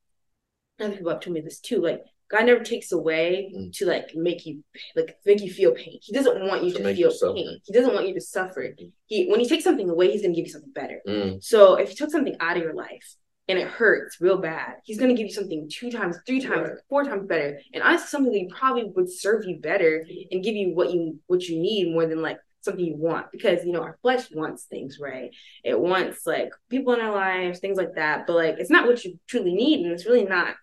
[0.78, 3.72] other people have told me this too, like God never takes away Mm.
[3.78, 4.62] to like make you
[4.94, 5.98] like make you feel pain.
[6.02, 7.60] He doesn't want you To to, feel you pain.
[7.64, 8.74] He doesn't want you to suffer.
[9.06, 11.00] He when he takes something away, he's gonna give you something better.
[11.06, 13.14] Mm, So if he took something out of your life
[13.48, 16.78] and it hurts real bad, he's gonna give you something two times, three times, Right.
[16.90, 17.60] four times better.
[17.72, 21.48] And honestly, something that probably would serve you better and give you what you what
[21.48, 23.32] you need more than like something you want.
[23.32, 25.30] Because you know, our flesh wants things, right?
[25.64, 28.26] It wants like people in our lives, things like that.
[28.26, 30.54] But like it's not what you truly need, and it's really not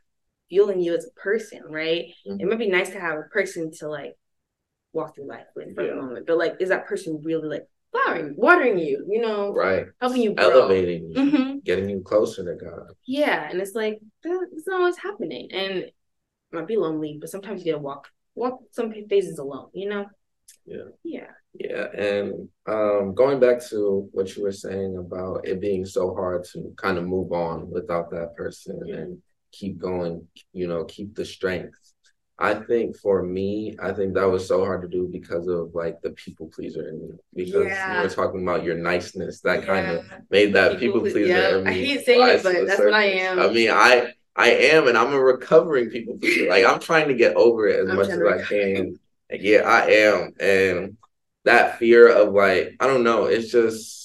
[0.50, 2.14] fueling you as a person, right?
[2.28, 2.42] Mhm.
[2.42, 4.16] It might be nice to have a person to like
[4.94, 5.94] walk through life with for Yeah.
[5.94, 6.28] a moment.
[6.28, 9.88] But like, is that person really like flowering, watering you, you know, right.
[10.02, 10.50] helping you grow?
[10.50, 12.88] Elevating you, hmm getting you closer to God.
[13.06, 15.96] Yeah, and it's like that's not what's happening, and it
[16.52, 20.06] might be lonely, but sometimes you gotta walk walk some phases alone, you know.
[20.66, 20.84] Yeah.
[21.04, 21.28] Yeah.
[21.58, 26.44] Yeah, and um, going back to what you were saying about it being so hard
[26.52, 29.22] to kind of move on without that person and
[29.56, 31.80] keep going, you know, keep the strength.
[32.38, 36.02] I think for me, I think that was so hard to do because of like
[36.02, 37.16] the people pleaser in me.
[37.34, 37.98] Because yeah.
[37.98, 39.66] you were talking about your niceness, that yeah.
[39.66, 41.62] kind of made that people, people pleaser.
[41.62, 41.70] Yeah.
[41.70, 43.40] I hate saying it, but that's what I am.
[43.40, 46.50] I mean, I I am, and I'm a recovering people pleaser.
[46.50, 49.00] Like I'm trying to get over it as I'm much as I can.
[49.32, 50.98] yeah, I am, and
[51.46, 54.05] that fear of like I don't know, it's just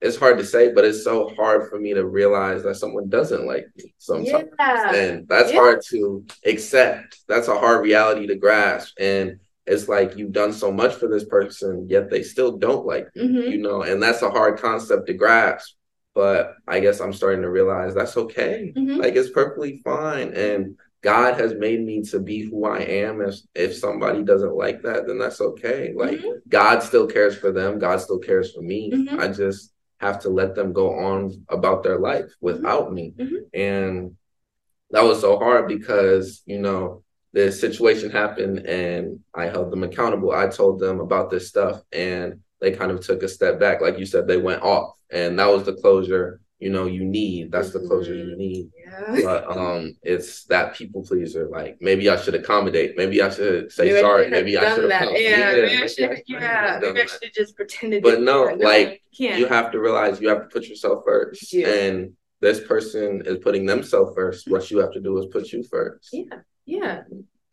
[0.00, 3.46] it's hard to say, but it's so hard for me to realize that someone doesn't
[3.46, 4.48] like me sometimes.
[4.58, 4.94] Yeah.
[4.94, 5.58] And that's yeah.
[5.58, 7.18] hard to accept.
[7.26, 8.94] That's a hard reality to grasp.
[9.00, 13.08] And it's like you've done so much for this person, yet they still don't like
[13.14, 13.50] you, mm-hmm.
[13.50, 15.74] you know, and that's a hard concept to grasp.
[16.14, 18.72] But I guess I'm starting to realize that's okay.
[18.76, 18.96] Mm-hmm.
[18.96, 20.32] Like it's perfectly fine.
[20.32, 23.20] And God has made me to be who I am.
[23.20, 25.92] If if somebody doesn't like that, then that's okay.
[25.94, 26.38] Like mm-hmm.
[26.48, 27.78] God still cares for them.
[27.78, 28.90] God still cares for me.
[28.90, 29.20] Mm-hmm.
[29.20, 32.94] I just have to let them go on about their life without mm-hmm.
[32.94, 33.14] me.
[33.18, 33.36] Mm-hmm.
[33.54, 34.16] And
[34.90, 40.32] that was so hard because, you know, this situation happened and I held them accountable.
[40.32, 43.80] I told them about this stuff and they kind of took a step back.
[43.80, 44.94] Like you said, they went off.
[45.10, 48.38] And that was the closure you know you need that's the closure you mm-hmm.
[48.38, 48.70] need.
[48.84, 49.20] Yeah.
[49.24, 53.86] but um it's that people pleaser like maybe i should accommodate maybe i should say
[53.86, 57.32] maybe sorry maybe i should have yeah, yeah maybe i should yeah maybe i should
[57.32, 61.52] just pretend but no like you have to realize you have to put yourself first.
[61.52, 61.68] Yeah.
[61.68, 64.48] and this person is putting themselves first.
[64.48, 66.10] What you have to do is put you first.
[66.12, 67.00] Yeah yeah.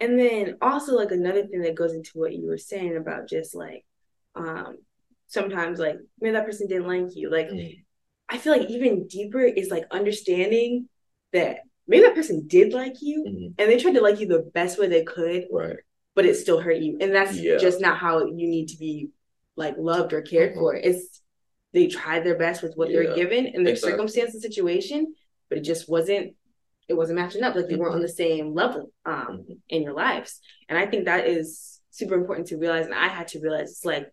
[0.01, 3.55] And then also like another thing that goes into what you were saying about just
[3.55, 3.85] like
[4.35, 4.77] um
[5.27, 7.31] sometimes like maybe that person didn't like you.
[7.31, 7.81] Like mm
[8.29, 10.89] I feel like even deeper is like understanding
[11.33, 13.47] that maybe that person did like you mm-hmm.
[13.57, 15.45] and they tried to like you the best way they could.
[15.51, 15.77] Right.
[16.15, 16.97] But it still hurt you.
[17.01, 17.57] And that's yeah.
[17.57, 19.09] just not how you need to be
[19.55, 20.59] like loved or cared mm-hmm.
[20.59, 20.75] for.
[20.75, 21.21] It's
[21.73, 23.01] they tried their best with what yeah.
[23.01, 23.91] they're given in their exactly.
[23.91, 25.13] circumstance and situation,
[25.49, 26.35] but it just wasn't
[26.87, 27.55] it wasn't matching up.
[27.55, 29.53] Like they weren't on the same level um mm-hmm.
[29.69, 30.39] in your lives.
[30.69, 32.85] And I think that is super important to realize.
[32.85, 34.11] And I had to realize it's like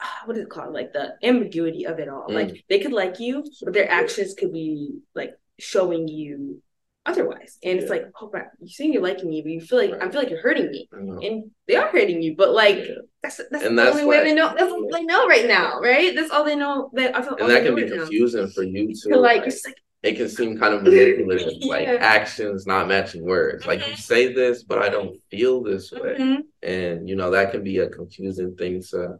[0.24, 0.74] what is it called?
[0.74, 2.28] Like the ambiguity of it all.
[2.28, 2.34] Mm.
[2.34, 6.62] Like they could like you, but their actions could be like showing you
[7.06, 7.58] otherwise.
[7.62, 7.82] And yeah.
[7.82, 10.02] it's like, oh, right, you're saying you're liking me, but you feel like right.
[10.02, 12.34] I feel like you're hurting me, and they are hurting you.
[12.36, 12.94] But like yeah.
[13.22, 14.52] that's that's and the that's only way they know.
[14.56, 16.14] That's all they know right now, right?
[16.14, 16.90] That's all they know.
[16.94, 17.36] That I feel.
[17.36, 18.48] And that can be confusing now.
[18.48, 19.16] for you too.
[19.16, 21.72] like, like, like it can seem kind of manipulative, yeah.
[21.72, 23.62] like actions not matching words.
[23.62, 23.70] Mm-hmm.
[23.70, 24.00] Like you mm-hmm.
[24.00, 26.40] say this, but I don't feel this way, mm-hmm.
[26.62, 29.18] and you know that can be a confusing thing to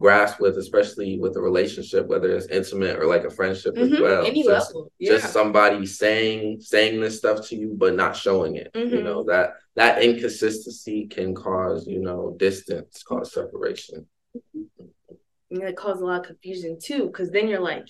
[0.00, 3.94] grasp with, especially with a relationship, whether it's intimate or like a friendship mm-hmm.
[3.94, 4.26] as well.
[4.26, 4.92] Any just, level.
[4.98, 5.12] Yeah.
[5.12, 8.72] just somebody saying saying this stuff to you but not showing it.
[8.74, 8.94] Mm-hmm.
[8.94, 9.30] You know, mm-hmm.
[9.30, 14.06] that that inconsistency can cause, you know, distance, cause separation.
[15.50, 17.88] And it causes a lot of confusion too, because then you're like,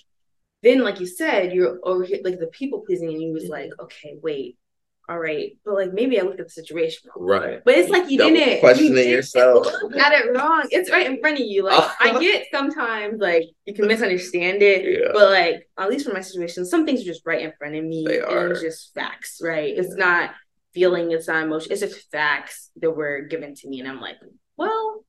[0.63, 3.53] then like you said, you're over here like the people pleasing and you was mm-hmm.
[3.53, 4.59] like, okay, wait,
[5.07, 7.29] all right, but like maybe I looked at the situation wrong.
[7.29, 7.61] Right.
[7.63, 9.67] But it's like you didn't questioning you yourself.
[9.93, 10.67] Got it wrong.
[10.71, 11.65] It's right in front of you.
[11.65, 15.09] Like I get sometimes like you can misunderstand it, yeah.
[15.13, 17.85] but like at least for my situation, some things are just right in front of
[17.85, 18.05] me.
[18.07, 18.49] They are.
[18.49, 19.77] it's just facts, right?
[19.77, 20.31] It's not
[20.73, 21.73] feeling, it's not emotion.
[21.73, 24.17] It's just facts that were given to me, and I'm like,
[24.57, 25.05] well,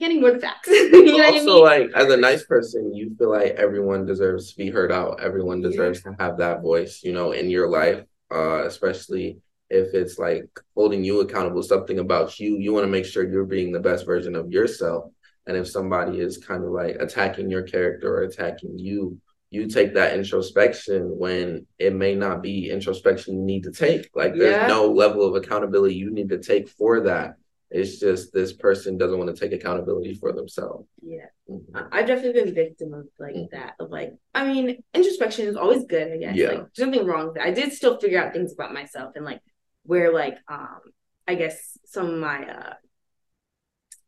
[0.00, 0.66] can't ignore the facts.
[0.66, 1.90] you know also, I mean?
[1.92, 5.20] like as a nice person, you feel like everyone deserves to be heard out.
[5.22, 6.10] Everyone deserves yeah.
[6.10, 11.04] to have that voice, you know, in your life uh, especially if it's like holding
[11.04, 14.34] you accountable, something about you, you want to make sure you're being the best version
[14.36, 15.10] of yourself.
[15.46, 19.94] And if somebody is kind of like attacking your character or attacking you, you take
[19.94, 24.10] that introspection when it may not be introspection you need to take.
[24.14, 24.66] Like there's yeah.
[24.66, 27.36] no level of accountability you need to take for that.
[27.70, 30.88] It's just this person doesn't want to take accountability for themselves.
[31.02, 31.26] Yeah.
[31.50, 31.76] Mm-hmm.
[31.90, 33.56] I've definitely been victim of like mm-hmm.
[33.56, 33.74] that.
[33.80, 36.36] Of like, I mean, introspection is always good, I guess.
[36.36, 36.48] Yeah.
[36.48, 37.42] Like there's nothing wrong with it.
[37.42, 39.40] I did still figure out things about myself and like
[39.82, 40.80] where like um
[41.26, 42.74] I guess some of my uh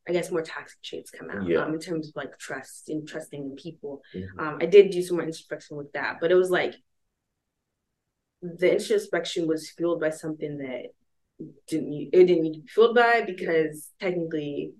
[0.08, 1.58] I guess more toxic traits come out yeah.
[1.58, 4.00] um, in terms of like trust and trusting in people.
[4.14, 4.40] Mm-hmm.
[4.40, 6.74] Um, I did do some more introspection with that, but it was like
[8.40, 10.86] the introspection was fueled by something that
[11.68, 14.72] didn't it didn't need to be fueled by because technically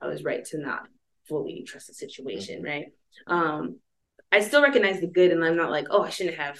[0.00, 0.86] I was right to not
[1.28, 2.66] fully trust the situation, mm-hmm.
[2.66, 2.86] right?
[3.26, 3.78] Um,
[4.32, 6.58] I still recognize the good, and I'm not like, oh, I shouldn't have,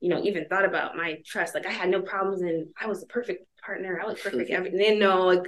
[0.00, 1.54] you know, even thought about my trust.
[1.54, 4.00] Like I had no problems, and I was a perfect partner.
[4.02, 4.98] I was perfect everything.
[4.98, 5.46] No, like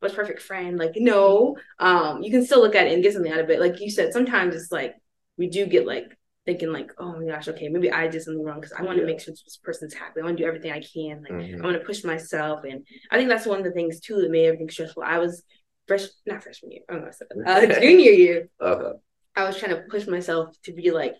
[0.00, 0.78] was perfect friend.
[0.78, 3.60] Like no, um, you can still look at it and get something out of it.
[3.60, 4.94] Like you said, sometimes it's like
[5.36, 8.60] we do get like thinking like, oh my gosh, okay, maybe I did something wrong
[8.60, 9.06] because I want to yeah.
[9.06, 10.20] make sure this person's happy.
[10.20, 11.22] I want to do everything I can.
[11.22, 11.62] Like mm-hmm.
[11.62, 14.30] I want to push myself, and I think that's one of the things too that
[14.30, 15.02] made everything stressful.
[15.04, 15.42] I was
[15.86, 17.04] fresh, not freshman year, oh,
[17.46, 18.48] uh, junior year.
[18.60, 18.94] Uh-huh.
[19.34, 21.14] I was trying to push myself to be like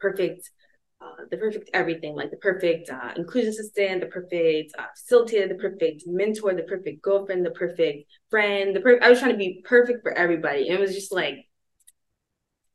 [0.00, 0.50] perfect
[1.00, 5.54] uh, the perfect everything, like the perfect uh, inclusion assistant, the perfect uh, facilitator, the
[5.54, 8.74] perfect mentor, the perfect girlfriend, the perfect friend.
[8.74, 11.46] The per- I was trying to be perfect for everybody, and it was just like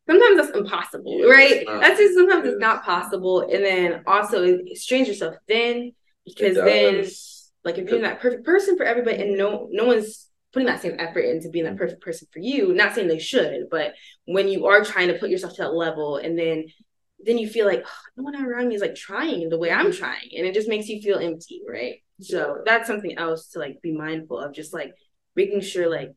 [0.07, 1.63] sometimes that's impossible, yeah, right?
[1.65, 3.41] Not, that's just sometimes it's not possible.
[3.41, 5.93] And then also it strains yourself thin
[6.25, 7.05] because then,
[7.63, 10.95] like, if you're that perfect person for everybody, and no no one's putting that same
[10.99, 12.73] effort into being that perfect person for you.
[12.73, 13.93] Not saying they should, but
[14.25, 16.65] when you are trying to put yourself to that level, and then
[17.25, 19.91] then you feel like oh, no one around me is like trying the way I'm
[19.91, 22.03] trying, and it just makes you feel empty, right?
[22.21, 24.93] So that's something else to like be mindful of, just like
[25.35, 26.13] making sure, like,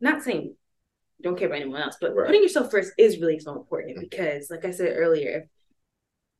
[0.00, 0.54] not saying
[1.22, 2.26] don't care about anyone else, but right.
[2.26, 5.48] putting yourself first is really so important because, like I said earlier,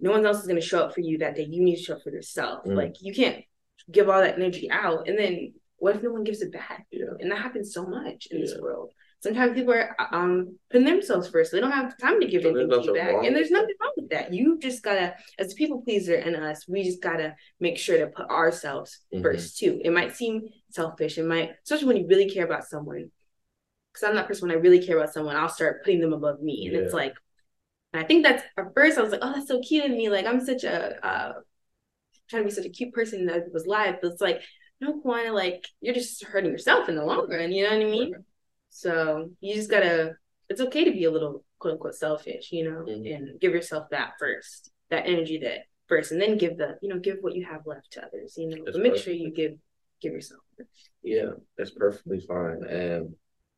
[0.00, 1.46] no one else is going to show up for you that day.
[1.48, 2.64] You need to show up for yourself.
[2.64, 2.76] Mm.
[2.76, 3.44] Like you can't
[3.90, 6.86] give all that energy out, and then what if no one gives it back?
[6.90, 7.06] Yeah.
[7.20, 8.44] And that happens so much in yeah.
[8.46, 11.52] this world sometimes people are um putting themselves first.
[11.52, 13.24] They don't have time to give anything back.
[13.24, 14.32] And there's nothing wrong with that.
[14.34, 18.08] You just gotta, as a people pleaser and us, we just gotta make sure to
[18.08, 19.22] put ourselves mm-hmm.
[19.22, 19.80] first too.
[19.84, 21.18] It might seem selfish.
[21.18, 23.10] It might, especially when you really care about someone.
[23.92, 26.40] Because I'm that person when I really care about someone, I'll start putting them above
[26.40, 26.66] me.
[26.66, 26.82] And yeah.
[26.82, 27.14] it's like,
[27.92, 30.08] and I think that's at first I was like, oh, that's so cute of me.
[30.08, 31.32] Like I'm such a uh
[32.28, 33.96] trying to be such a cute person in other people's life.
[34.00, 34.42] But it's like,
[34.80, 37.52] no, Ku'Juana, like you're just hurting yourself in the long run.
[37.52, 38.14] You know what I mean?
[38.70, 40.16] So you just gotta.
[40.48, 43.06] It's okay to be a little quote unquote selfish, you know, mm-hmm.
[43.06, 46.98] and give yourself that first, that energy that first, and then give the, you know,
[46.98, 48.78] give what you have left to others, you know.
[48.78, 49.52] Make sure you give
[50.00, 50.40] give yourself.
[51.02, 52.64] Yeah, that's perfectly fine.
[52.64, 53.14] And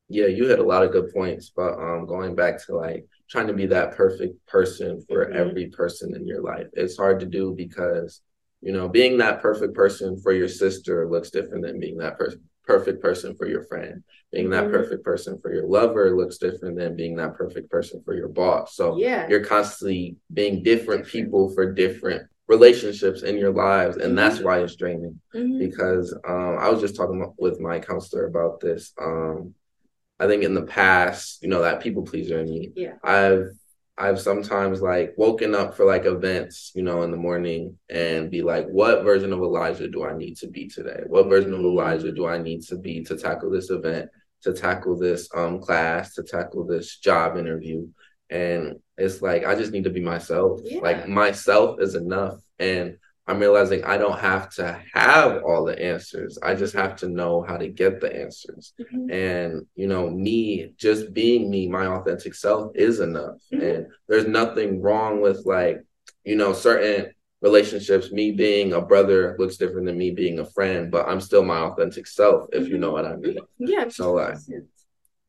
[0.09, 3.47] yeah, you had a lot of good points, but um, going back to like trying
[3.47, 5.37] to be that perfect person for mm-hmm.
[5.37, 8.21] every person in your life, it's hard to do because
[8.61, 12.41] you know being that perfect person for your sister looks different than being that person
[12.67, 14.03] perfect person for your friend.
[14.33, 14.73] Being that mm-hmm.
[14.73, 18.75] perfect person for your lover looks different than being that perfect person for your boss.
[18.75, 19.29] So yeah.
[19.29, 23.97] you're constantly being different people for different relationships in your lives.
[23.97, 24.17] And mm-hmm.
[24.17, 25.21] that's why it's draining.
[25.35, 25.59] Mm-hmm.
[25.59, 28.93] Because um, I was just talking with my counselor about this.
[29.01, 29.55] Um,
[30.25, 32.73] I think in the past, you know, that people pleaser in me.
[32.75, 32.95] Yeah.
[33.03, 33.49] I've
[33.97, 38.43] I've sometimes like woken up for like events, you know, in the morning and be
[38.43, 41.03] like, what version of Elijah do I need to be today?
[41.07, 44.11] What version of Elijah do I need to be to tackle this event,
[44.43, 47.87] to tackle this um class, to tackle this job interview?
[48.31, 50.61] And it's like I just need to be myself.
[50.65, 50.81] Yeah.
[50.81, 52.41] Like myself is enough.
[52.59, 52.97] And
[53.27, 56.39] I'm realizing I don't have to have all the answers.
[56.43, 58.75] I just have to know how to get the answers.
[58.79, 59.11] Mm-hmm.
[59.11, 63.37] And, you know, me just being me, my authentic self is enough.
[63.53, 63.63] Mm-hmm.
[63.63, 65.83] And there's nothing wrong with like,
[66.25, 68.13] you know, certain relationships.
[68.13, 71.59] Me being a brother looks different than me being a friend, but I'm still my
[71.61, 72.73] authentic self, if mm-hmm.
[72.73, 73.39] you know what I mean.
[73.59, 73.89] Yeah.
[73.89, 74.37] So like,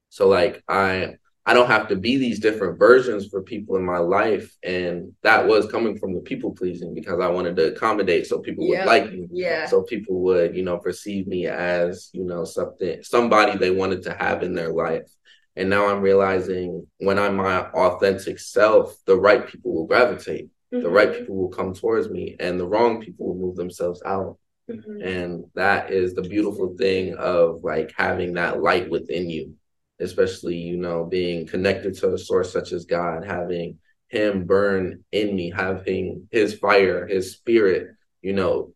[0.09, 1.15] so like I
[1.47, 4.55] I don't have to be these different versions for people in my life.
[4.63, 8.67] And that was coming from the people pleasing because I wanted to accommodate so people
[8.67, 9.27] would like me.
[9.31, 9.67] Yeah.
[9.67, 14.15] So people would, you know, perceive me as, you know, something somebody they wanted to
[14.15, 15.07] have in their life.
[15.55, 20.49] And now I'm realizing when I'm my authentic self, the right people will gravitate.
[20.73, 20.83] Mm-hmm.
[20.83, 21.19] The right mm-hmm.
[21.19, 24.39] people will come towards me and the wrong people will move themselves out.
[24.69, 25.01] Mm-hmm.
[25.07, 29.53] And that is the beautiful thing of like having that light within you
[29.99, 33.79] especially, you know, being connected to a source such as God, having
[34.09, 37.89] him burn in me, having his fire, his spirit,
[38.21, 38.73] you know,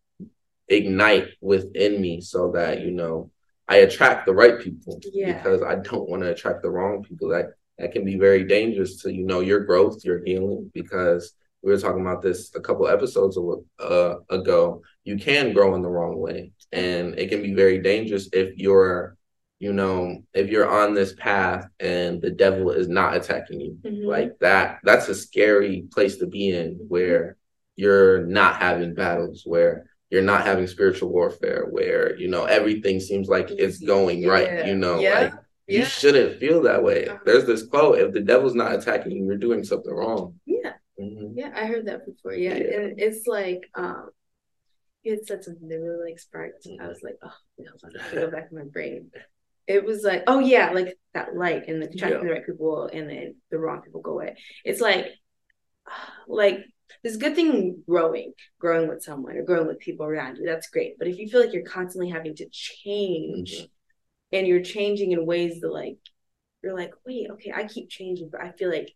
[0.68, 3.32] ignite within me so that, you know,
[3.68, 5.34] I attract the right people yeah.
[5.34, 7.30] because I don't want to attract the wrong people.
[7.30, 11.72] That that can be very dangerous to, you know, your growth, your healing, because we
[11.72, 13.38] were talking about this a couple episodes
[13.80, 14.82] uh, ago.
[15.04, 19.18] You can grow in the wrong way, and it can be very dangerous if you're
[19.60, 24.08] you know, if you're on this path and the devil is not attacking you, mm-hmm.
[24.08, 27.36] like that, that's a scary place to be in where
[27.76, 33.28] you're not having battles, where you're not having spiritual warfare, where, you know, everything seems
[33.28, 34.30] like it's going yeah.
[34.30, 35.20] right, you know, yeah.
[35.20, 35.34] like
[35.68, 35.80] yeah.
[35.80, 37.08] you shouldn't feel that way.
[37.08, 37.20] Uh-huh.
[37.26, 40.40] There's this quote if the devil's not attacking you, you're doing something wrong.
[40.46, 40.74] Yeah.
[41.00, 41.38] Mm-hmm.
[41.38, 42.34] Yeah, I heard that before.
[42.34, 42.54] Yeah.
[42.54, 44.10] And it's like, um,
[45.04, 46.68] you had said something that really like sparked.
[46.80, 47.72] I was like, oh, you know,
[48.12, 49.12] I go back in my brain
[49.70, 52.28] it was like, oh yeah, like that light and the attracting yeah.
[52.28, 54.36] the right people and then the wrong people go away.
[54.66, 55.06] It's like,
[56.28, 56.66] like
[57.04, 60.46] there's a good thing growing, growing with someone or growing with people around you.
[60.46, 60.98] That's great.
[60.98, 63.66] But if you feel like you're constantly having to change mm-hmm.
[64.34, 65.98] and you're changing in ways that like,
[66.64, 68.90] you're like, wait, okay, I keep changing, but I feel like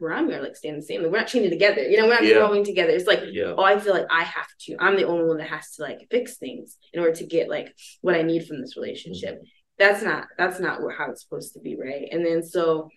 [0.00, 1.02] around me are like staying the same.
[1.02, 1.82] Like, we're not changing together.
[1.82, 2.34] You know, we're not yeah.
[2.34, 2.90] growing together.
[2.90, 3.54] It's like, yeah.
[3.56, 4.76] oh, I feel like I have to.
[4.78, 7.74] I'm the only one that has to like fix things in order to get like
[8.02, 9.36] what I need from this relationship.
[9.36, 12.08] Mm-hmm that's not that's not how it's supposed to be right?
[12.10, 12.88] And then so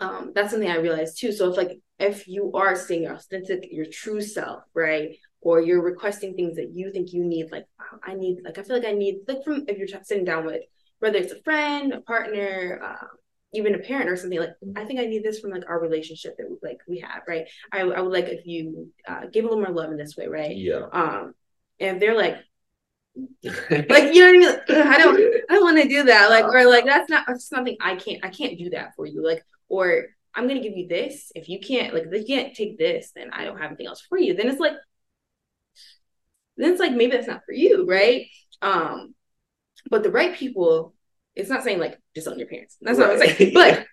[0.00, 1.32] um that's something i realized too.
[1.32, 5.16] So if like if you are seeing your authentic, your true self, right?
[5.40, 8.62] Or you're requesting things that you think you need, like, wow, I need, like, I
[8.62, 10.62] feel like I need, like, from if you're sitting down with,
[10.98, 13.06] whether it's a friend, a partner, uh,
[13.52, 16.36] even a parent or something like i think i need this from like our relationship
[16.36, 17.46] that we, like we have right?
[17.72, 20.26] I, I would like if you uh, give a little more love in this way
[20.26, 20.54] right?
[20.54, 20.86] Yeah.
[20.92, 21.34] Um
[21.80, 22.36] and they're like
[23.44, 24.86] like you know what I mean?
[24.86, 26.30] I don't I don't want to do that.
[26.30, 29.24] Like or like that's not that's something I can't I can't do that for you.
[29.24, 31.32] Like or I'm gonna give you this.
[31.34, 34.02] If you can't like if you can't take this, then I don't have anything else
[34.02, 34.34] for you.
[34.34, 34.74] Then it's like
[36.56, 38.26] then it's like maybe that's not for you, right?
[38.62, 39.14] Um
[39.90, 40.94] but the right people,
[41.34, 42.76] it's not saying like disown your parents.
[42.80, 43.08] That's right.
[43.08, 43.54] not what I'm saying.
[43.54, 43.86] But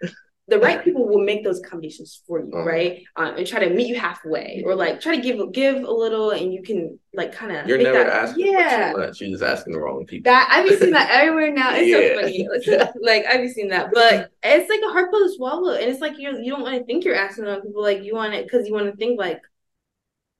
[0.49, 2.65] the right people will make those accommodations for you, uh-huh.
[2.65, 3.03] right?
[3.15, 6.31] Um, and try to meet you halfway, or like try to give give a little,
[6.31, 7.65] and you can like kind of.
[7.65, 8.91] You're never that, asking yeah.
[8.91, 9.21] too much.
[9.21, 10.29] You're just asking the wrong people.
[10.29, 11.73] That I've been seeing that everywhere now.
[11.73, 12.67] It's yeah.
[12.67, 12.91] so funny.
[13.01, 16.01] like I've been seeing that, but it's like a hard pill to swallow, and it's
[16.01, 17.81] like you you don't want to think you're asking the wrong people.
[17.81, 19.41] Like you want it because you want to think like.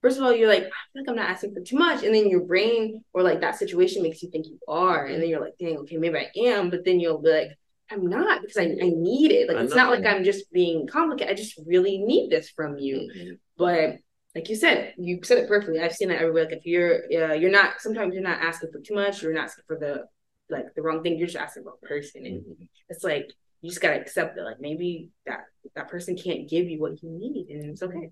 [0.01, 2.04] First of all, you're like, I feel like I'm not asking for too much.
[2.04, 5.06] And then your brain or like that situation makes you think you are.
[5.06, 6.70] And then you're like, dang, okay, maybe I am.
[6.70, 7.58] But then you'll be like,
[7.91, 9.47] I'm not because I, I need it.
[9.47, 11.31] Like it's not like I'm just being complicated.
[11.31, 13.09] I just really need this from you.
[13.15, 13.34] Mm-hmm.
[13.57, 13.97] But
[14.36, 15.79] like you said, you said it perfectly.
[15.79, 16.45] I've seen that everywhere.
[16.45, 19.45] Like if you're uh, you're not sometimes you're not asking for too much, you're not
[19.45, 20.05] asking for the
[20.49, 22.25] like the wrong thing, you're just asking for a person.
[22.25, 22.63] And mm-hmm.
[22.89, 23.31] it's like
[23.61, 27.09] you just gotta accept that like maybe that that person can't give you what you
[27.09, 28.09] need and it's okay.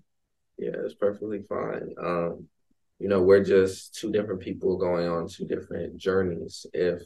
[0.58, 1.94] Yeah, it's perfectly fine.
[2.02, 2.48] Um,
[2.98, 6.66] you know, we're just two different people going on two different journeys.
[6.72, 7.02] If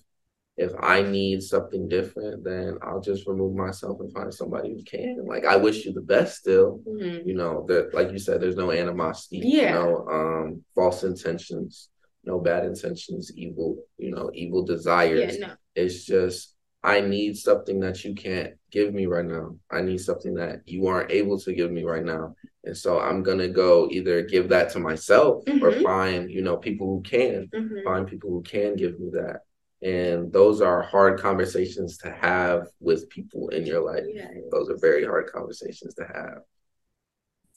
[0.57, 5.27] if I need something different, then I'll just remove myself and find somebody who can.
[5.27, 6.81] Like I wish you the best still.
[6.89, 7.29] Mm-hmm.
[7.29, 9.75] You know, that like you said, there's no animosity, yeah.
[9.75, 11.91] no um false intentions,
[12.25, 15.37] no bad intentions, evil, you know, evil desires.
[15.39, 15.53] Yeah, no.
[15.75, 19.57] It's just I need something that you can't give me right now.
[19.71, 22.35] I need something that you aren't able to give me right now.
[22.65, 25.63] And so I'm gonna go either give that to myself mm-hmm.
[25.63, 27.85] or find, you know, people who can, mm-hmm.
[27.85, 29.41] find people who can give me that
[29.83, 34.05] and those are hard conversations to have with people in your life.
[34.07, 34.29] Yeah.
[34.51, 36.39] those are very hard conversations to have.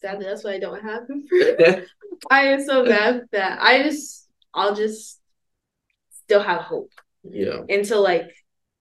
[0.01, 1.25] Sadly that's why i don't have them
[2.31, 5.19] i am so bad that i just i'll just
[6.23, 6.91] still have hope.
[7.23, 7.61] Yeah.
[7.67, 8.31] Until like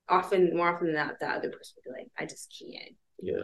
[0.08, 3.34] often more often than not the other person will be like i just can't yeah.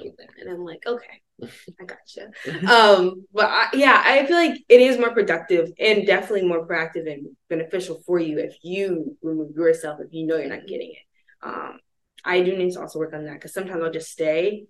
[0.40, 2.30] and i'm like okay I gotcha.
[2.72, 7.12] um, but I, yeah, I feel like it is more productive and definitely more proactive
[7.12, 11.46] and beneficial for you if you remove yourself if you know you're not getting it.
[11.46, 11.80] Um,
[12.24, 14.64] I do need to also work on that because sometimes I'll just stay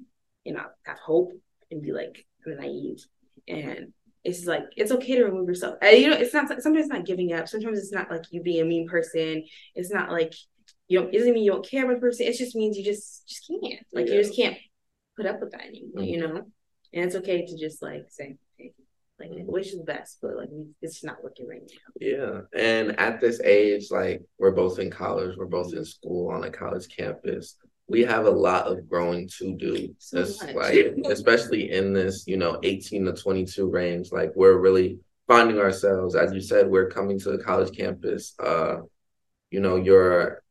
[0.45, 1.33] and I'll have hope
[1.71, 3.05] and be like I'm naive
[3.47, 3.93] and
[4.25, 5.77] it's like it's okay to remove yourself.
[5.83, 7.47] And, you know, it's not sometimes it's not giving up.
[7.47, 9.45] Sometimes it's not like you being a mean person.
[9.75, 10.33] It's not like
[10.89, 11.15] you don't.
[11.15, 12.27] It doesn't mean you don't care about the person.
[12.27, 13.85] It just means you just just can't.
[13.93, 14.15] Like yeah.
[14.15, 14.57] you just can't
[15.17, 16.03] put up with that anymore.
[16.03, 16.05] Mm-hmm.
[16.05, 16.47] You know
[16.95, 18.73] and it's okay to just like say hey,
[19.19, 19.51] like mm-hmm.
[19.51, 20.49] wish you the best but like
[20.81, 25.37] it's not working right now yeah and at this age like we're both in college
[25.37, 27.57] we're both in school on a college campus
[27.87, 32.59] we have a lot of growing to do so like especially in this you know
[32.63, 37.31] 18 to 22 range like we're really finding ourselves as you said we're coming to
[37.31, 38.77] the college campus uh
[39.51, 40.43] you know you're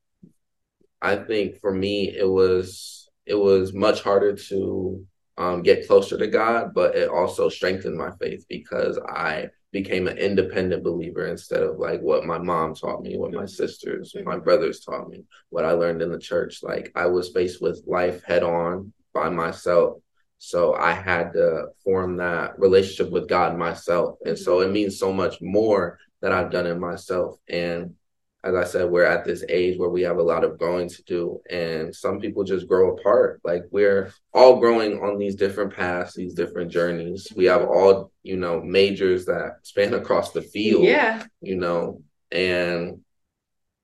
[1.02, 5.06] i think for me it was it was much harder to
[5.38, 10.18] um, get closer to God, but it also strengthened my faith because I became an
[10.18, 14.82] independent believer instead of like what my mom taught me, what my sisters, my brothers
[14.82, 16.62] taught me, what I learned in the church.
[16.62, 19.98] Like I was faced with life head on by myself.
[20.38, 24.18] So I had to form that relationship with God myself.
[24.26, 27.38] And so it means so much more that I've done in myself.
[27.48, 27.96] And
[28.44, 31.04] as I said, we're at this age where we have a lot of growing to
[31.04, 33.40] do, and some people just grow apart.
[33.44, 37.28] Like we're all growing on these different paths, these different journeys.
[37.36, 40.84] We have all, you know, majors that span across the field.
[40.84, 41.24] Yeah.
[41.42, 43.00] You know, and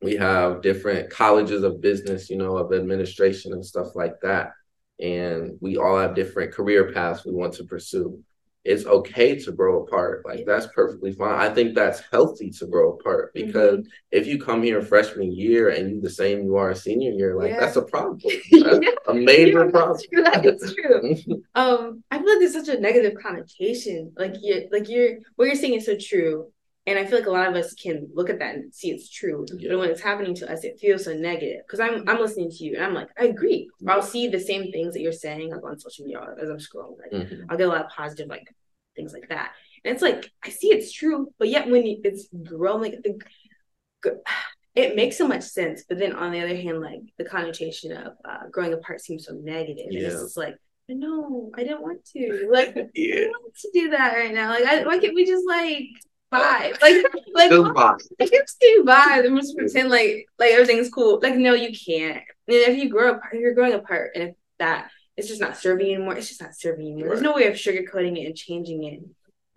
[0.01, 4.51] we have different colleges of business, you know, of administration and stuff like that.
[4.99, 8.21] And we all have different career paths we want to pursue
[8.69, 10.23] it's okay to grow apart.
[10.25, 11.39] Like that's perfectly fine.
[11.39, 13.47] I think that's healthy to grow apart mm-hmm.
[13.47, 13.89] because mm-hmm.
[14.11, 17.35] if you come here freshman year and you the same you are a senior year,
[17.35, 17.59] like yeah.
[17.59, 18.19] that's a problem.
[18.51, 18.89] That's yeah.
[19.07, 19.99] a major yeah, problem.
[20.13, 20.23] True.
[20.23, 21.43] That is true.
[21.55, 24.11] um, I feel like there's such a negative connotation.
[24.15, 26.51] Like you like you're what you're saying is so true.
[26.89, 29.11] And I feel like a lot of us can look at that and see it's
[29.11, 29.45] true.
[29.53, 29.69] Yeah.
[29.69, 31.61] But when it's happening to us, it feels so negative.
[31.65, 33.69] Because I'm I'm listening to you and I'm like, I agree.
[33.85, 36.57] Or I'll see the same things that you're saying like on social media as I'm
[36.57, 36.97] scrolling.
[36.97, 37.43] Like mm-hmm.
[37.47, 38.51] I'll get a lot of positive like
[38.95, 39.51] things like that.
[39.85, 44.19] And it's like I see it's true, but yet when it's growing, like the,
[44.73, 45.83] it makes so much sense.
[45.87, 49.33] But then on the other hand, like the connotation of uh, growing apart seems so
[49.33, 49.87] negative.
[49.91, 50.07] Yeah.
[50.07, 50.55] It's like
[50.91, 52.49] no, I don't want to.
[52.51, 53.15] Like, yeah.
[53.15, 54.49] I don't want to do that right now.
[54.49, 55.85] Like, I, why can't we just like
[56.31, 56.81] vibe?
[56.81, 57.99] Like, like, just vibe.
[58.19, 61.19] Like, just vibe and just pretend like like everything's cool.
[61.21, 62.23] Like, no, you can't.
[62.47, 65.87] And if you grow apart, you're growing apart, and if that it's just not serving
[65.87, 67.09] you anymore, it's just not serving you anymore.
[67.09, 67.15] Right.
[67.15, 69.01] There's no way of sugarcoating it and changing it.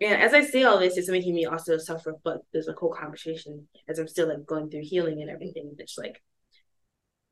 [0.01, 2.43] And as I say all this, it's making me also self reflect.
[2.51, 5.73] There's a whole conversation as I'm still like going through healing and everything.
[5.79, 6.21] It's like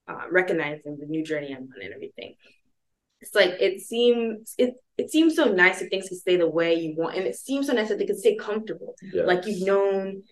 [0.07, 2.35] uh, recognizing the new journey I'm on and everything
[3.21, 6.75] it's like it seems it it seems so nice if things can stay the way
[6.75, 8.95] you want, and it seems so nice that they can stay comfortable.
[9.13, 10.23] Like you've known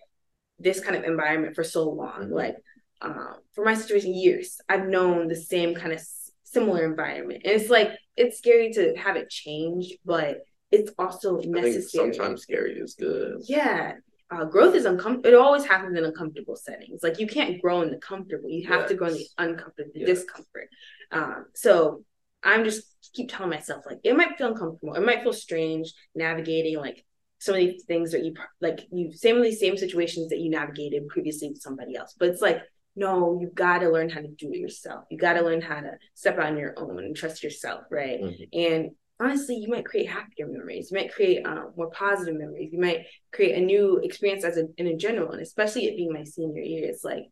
[0.58, 2.24] this kind of environment for so long.
[2.24, 2.34] Mm-hmm.
[2.34, 2.56] Like
[3.00, 6.00] um, for my situation, years I've known the same kind of
[6.44, 12.12] similar environment, and it's like it's scary to have it change, but it's also necessary.
[12.12, 13.42] sometimes scary is good.
[13.48, 13.94] Yeah.
[14.32, 15.28] Uh, growth is uncomfortable.
[15.28, 17.02] It always happens in uncomfortable settings.
[17.02, 18.48] Like you can't grow in the comfortable.
[18.48, 18.88] You have yes.
[18.90, 20.08] to grow in the uncomfortable, the yes.
[20.08, 20.68] discomfort.
[21.10, 22.04] Um, so
[22.42, 24.94] I'm just keep telling myself like it might feel uncomfortable.
[24.94, 27.04] It might feel strange navigating like
[27.38, 30.50] some of these things that you like you same of these same situations that you
[30.50, 32.14] navigated previously with somebody else.
[32.18, 32.62] But it's like
[32.96, 35.04] no, you've got to learn how to do it yourself.
[35.10, 38.20] You got to learn how to step out on your own and trust yourself, right?
[38.20, 38.42] Mm-hmm.
[38.52, 40.90] And honestly, you might create happier memories.
[40.90, 42.70] You might create uh, more positive memories.
[42.72, 46.12] You might create a new experience as a in a general, and especially it being
[46.12, 47.24] my senior year, it's like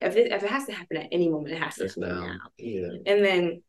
[0.00, 2.26] if it, if it has to happen at any moment, it has to happen now.
[2.26, 2.38] now.
[2.56, 2.88] Yeah.
[3.06, 3.62] And then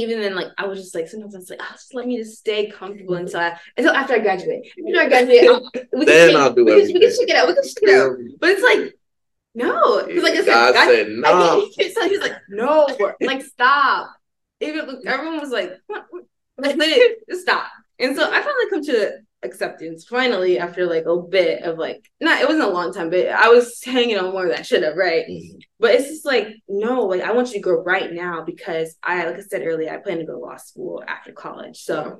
[0.00, 2.16] even then, like I was just like sometimes I was like, oh, just let me
[2.16, 3.26] just stay comfortable mm-hmm.
[3.26, 4.72] until I until after I graduate.
[4.86, 7.48] After I graduate, I'll, we then I'll do we, can, we can check it out.
[7.48, 8.16] We can check it out.
[8.40, 8.94] But it's like
[9.54, 11.68] no, because like I said, God I, said no.
[11.78, 12.86] I, he's like, no,
[13.20, 14.14] like stop.
[14.60, 16.06] Even everyone was like, what?
[16.58, 17.70] like let it stop.
[17.98, 22.40] And so I finally come to acceptance finally after like a bit of like not
[22.40, 24.96] it wasn't a long time but i was hanging on more than i should have
[24.96, 25.58] right mm-hmm.
[25.78, 29.24] but it's just like no like i want you to go right now because i
[29.26, 32.18] like i said earlier i plan to go to law school after college so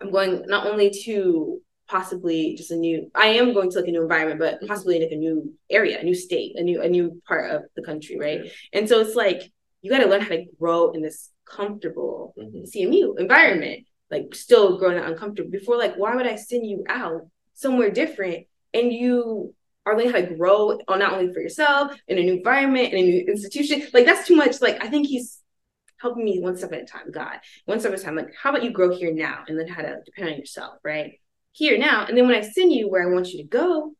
[0.00, 3.92] i'm going not only to possibly just a new i am going to like a
[3.92, 7.22] new environment but possibly like a new area a new state a new a new
[7.28, 8.50] part of the country right yeah.
[8.72, 9.52] and so it's like
[9.82, 12.64] you got to learn how to grow in this comfortable mm-hmm.
[12.64, 15.50] cmu environment like still growing uncomfortable.
[15.50, 18.46] Before like why would i send you out somewhere different?
[18.74, 19.54] And you
[19.86, 22.98] are learning how to grow on not only for yourself in a new environment in
[22.98, 23.86] a new institution.
[23.92, 24.60] Like that's too much.
[24.60, 25.38] Like i think he's
[26.00, 27.38] helping me one step at a time god.
[27.64, 28.16] One step at a time.
[28.16, 31.20] Like how about you grow here now and then how to depend on yourself right?
[31.52, 32.06] Here now.
[32.06, 33.92] And then when i send you where i want you to go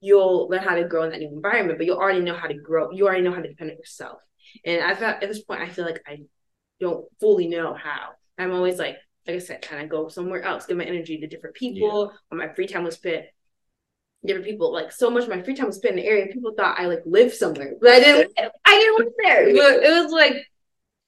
[0.00, 2.54] you'll learn how to grow in that new environment but you'll already know how to
[2.54, 2.90] grow.
[2.90, 4.18] You already know how to depend on yourself.
[4.64, 6.18] And i thought at this point i feel like i
[6.80, 8.10] don't fully know how.
[8.38, 8.96] I'm always like
[9.26, 12.10] like I said, kind of go somewhere else, give my energy to different people.
[12.12, 12.18] Yeah.
[12.28, 13.26] When my free time was spent,
[14.24, 14.72] different people.
[14.72, 16.32] Like so much, of my free time was spent in the area.
[16.32, 18.32] People thought I like lived somewhere, but I didn't.
[18.64, 19.44] I didn't live there.
[19.54, 20.46] But it was like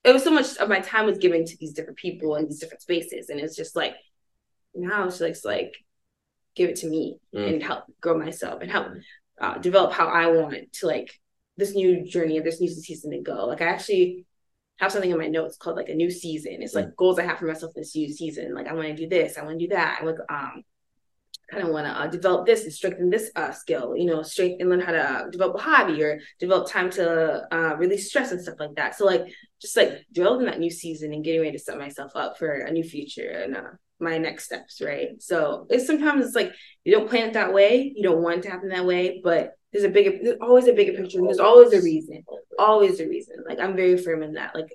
[0.04, 2.60] it was so much of my time was given to these different people and these
[2.60, 3.94] different spaces, and it's just like
[4.74, 5.74] now it's just like
[6.54, 7.52] give it to me mm.
[7.52, 8.88] and help grow myself and help
[9.40, 11.10] uh, develop how I want to like
[11.58, 13.46] this new journey of this new season to go.
[13.46, 14.26] Like I actually
[14.78, 16.58] have something in my notes called like a new season.
[16.60, 18.54] It's like goals I have for myself this new season.
[18.54, 19.98] Like I want to do this, I want to do that.
[20.00, 20.64] I want um
[21.50, 24.60] kind of want to uh, develop this and strengthen this uh, skill, you know, strength
[24.60, 28.32] and learn how to uh, develop a hobby or develop time to uh, release stress
[28.32, 28.96] and stuff like that.
[28.96, 29.26] So like
[29.60, 32.70] just like developing that new season and getting ready to set myself up for a
[32.72, 33.70] new future and uh,
[34.00, 35.10] my next steps, right?
[35.20, 36.52] So it's sometimes it's like
[36.84, 39.55] you don't plan it that way, you don't want it to happen that way, but
[39.72, 42.24] there's a bigger there's always a bigger picture and there's always a reason
[42.58, 44.70] always a reason like i'm very firm in that like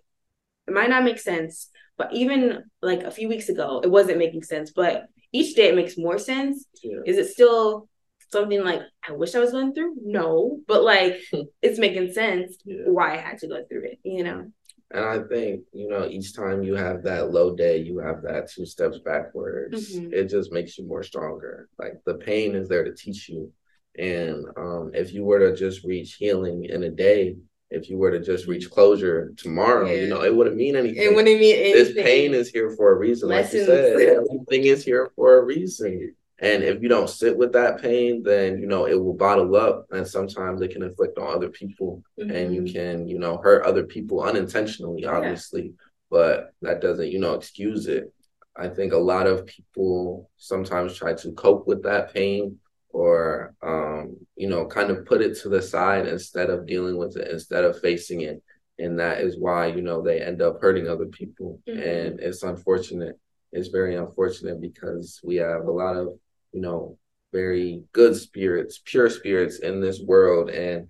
[0.68, 4.44] it might not make sense but even like a few weeks ago it wasn't making
[4.44, 7.00] sense but each day it makes more sense yeah.
[7.06, 7.88] is it still
[8.30, 11.18] something like i wish i was going through no but like
[11.62, 12.84] it's making sense yeah.
[12.86, 14.46] why i had to go through it you know
[14.94, 18.52] and I think, you know, each time you have that low day, you have that
[18.52, 19.96] two steps backwards.
[19.96, 20.14] Mm-hmm.
[20.14, 21.70] It just makes you more stronger.
[21.80, 23.54] Like the pain is there to teach you
[23.98, 27.36] and um, if you were to just reach healing in a day,
[27.70, 30.02] if you were to just reach closure tomorrow, yeah.
[30.02, 31.02] you know, it wouldn't mean anything.
[31.02, 31.74] It wouldn't mean anything.
[31.74, 33.30] This pain is here for a reason.
[33.30, 33.68] Lessons.
[33.68, 36.16] Like you said, everything is here for a reason.
[36.40, 39.86] And if you don't sit with that pain, then you know it will bottle up,
[39.92, 42.32] and sometimes it can inflict on other people, mm-hmm.
[42.32, 42.74] and you mm-hmm.
[42.74, 45.66] can you know hurt other people unintentionally, obviously.
[45.66, 45.72] Yeah.
[46.10, 48.12] But that doesn't you know excuse it.
[48.56, 52.58] I think a lot of people sometimes try to cope with that pain
[52.94, 57.18] or um, you know kind of put it to the side instead of dealing with
[57.18, 58.42] it instead of facing it
[58.80, 61.80] and that is why you know they end up hurting other people mm-hmm.
[61.80, 63.20] and it's unfortunate
[63.52, 66.08] it's very unfortunate because we have a lot of
[66.52, 66.98] you know
[67.32, 70.88] very good spirits pure spirits in this world and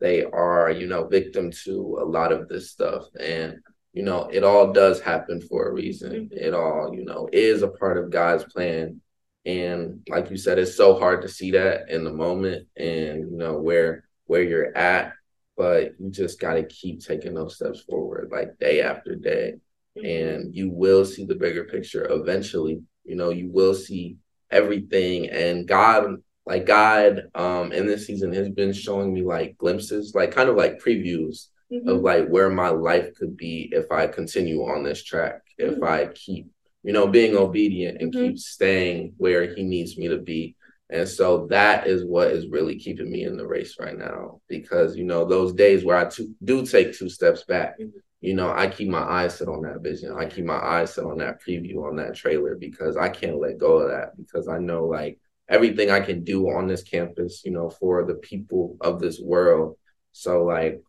[0.00, 3.58] they are you know victim to a lot of this stuff and
[3.94, 6.12] you know, it all does happen for a reason.
[6.12, 6.36] Mm-hmm.
[6.36, 9.00] It all, you know, is a part of God's plan.
[9.46, 13.36] And like you said, it's so hard to see that in the moment and you
[13.36, 15.12] know where where you're at,
[15.56, 19.54] but you just gotta keep taking those steps forward, like day after day.
[19.98, 20.06] Mm-hmm.
[20.06, 22.82] And you will see the bigger picture eventually.
[23.04, 24.16] You know, you will see
[24.50, 26.16] everything and God
[26.46, 30.56] like God um in this season has been showing me like glimpses, like kind of
[30.56, 31.88] like previews mm-hmm.
[31.88, 35.74] of like where my life could be if I continue on this track, mm-hmm.
[35.74, 36.48] if I keep,
[36.84, 38.26] you know, being obedient and mm-hmm.
[38.28, 40.54] keep staying where he needs me to be.
[40.90, 44.94] And so that is what is really keeping me in the race right now because,
[44.94, 47.96] you know, those days where I t- do take two steps back, mm-hmm.
[48.20, 50.14] you know, I keep my eyes set on that vision.
[50.14, 53.58] I keep my eyes set on that preview, on that trailer because I can't let
[53.58, 55.18] go of that because I know like
[55.48, 59.78] everything I can do on this campus, you know, for the people of this world.
[60.12, 60.82] So like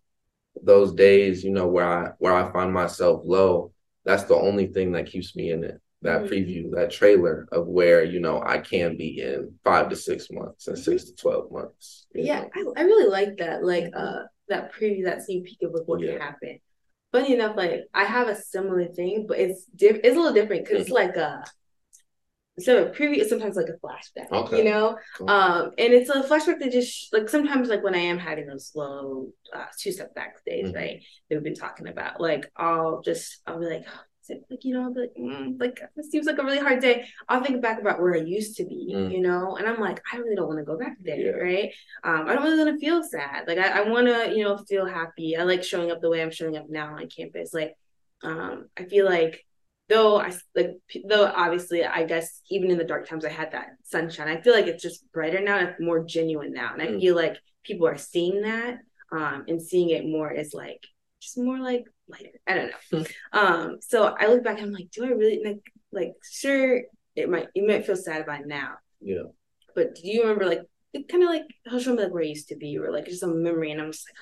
[0.62, 3.72] those days, you know, where I where I find myself low,
[4.04, 5.80] that's the only thing that keeps me in it.
[6.06, 6.34] That mm-hmm.
[6.34, 10.68] preview, that trailer of where, you know, I can be in five to six months
[10.68, 12.08] and six to twelve months.
[12.14, 13.64] Yeah, I, I, really like that.
[13.64, 16.14] Like uh that preview, that sneak peek of like what yeah.
[16.14, 16.60] can happen.
[17.12, 20.66] Funny enough, like I have a similar thing, but it's diff- it's a little different
[20.66, 20.84] because mm-hmm.
[20.84, 21.44] it's like a
[22.60, 24.60] so preview is sometimes like a flashback, okay.
[24.60, 25.30] you know, cool.
[25.30, 28.68] um, and it's a flashback that just like sometimes like when I am having those
[28.68, 30.78] slow uh, two step back days, mm-hmm.
[30.78, 31.04] right?
[31.30, 33.86] That we've been talking about, like I'll just I'll be like,
[34.30, 37.06] like you know, like, mm, like it seems like a really hard day.
[37.30, 39.12] I'll think back about where I used to be, mm.
[39.12, 41.32] you know, and I'm like, I really don't want to go back there, yeah.
[41.32, 41.74] right?
[42.04, 43.48] Um, I don't really want to feel sad.
[43.48, 45.38] Like I, I want to, you know, feel happy.
[45.38, 47.54] I like showing up the way I'm showing up now on campus.
[47.54, 47.76] Like,
[48.24, 49.46] um, I feel like
[49.88, 50.72] though I like
[51.08, 54.28] though obviously I guess even in the dark times I had that sunshine.
[54.28, 55.60] I feel like it's just brighter now.
[55.60, 57.00] It's more genuine now, and I mm.
[57.00, 58.80] feel like people are seeing that
[59.12, 60.84] um, and seeing it more as like
[61.22, 62.40] just more like lighter.
[62.48, 63.00] I don't know.
[63.00, 63.12] Mm.
[63.34, 66.82] Um, so I look back, I'm like, do I really like like sure
[67.16, 68.76] it might you might feel sad about now.
[69.02, 69.24] Yeah.
[69.74, 70.62] But do you remember like
[70.94, 73.06] it kind of like how show me like where I used to be or like
[73.06, 74.18] just a memory and I'm just like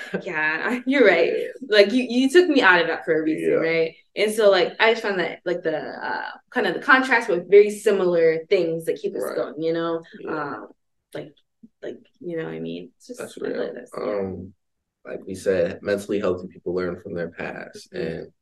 [0.22, 1.32] yeah, you're right.
[1.68, 3.56] Like you, you took me out of that for a reason, yeah.
[3.56, 3.94] right?
[4.16, 7.50] And so like I just found that like the uh, kind of the contrast with
[7.50, 9.36] very similar things that keep us right.
[9.36, 10.30] going, you know, yeah.
[10.30, 10.68] um,
[11.14, 11.34] like
[11.82, 12.90] like you know what I mean.
[12.96, 13.58] It's just That's real.
[13.58, 14.54] Like, um,
[15.04, 18.32] like we said, mentally healthy people learn from their past, and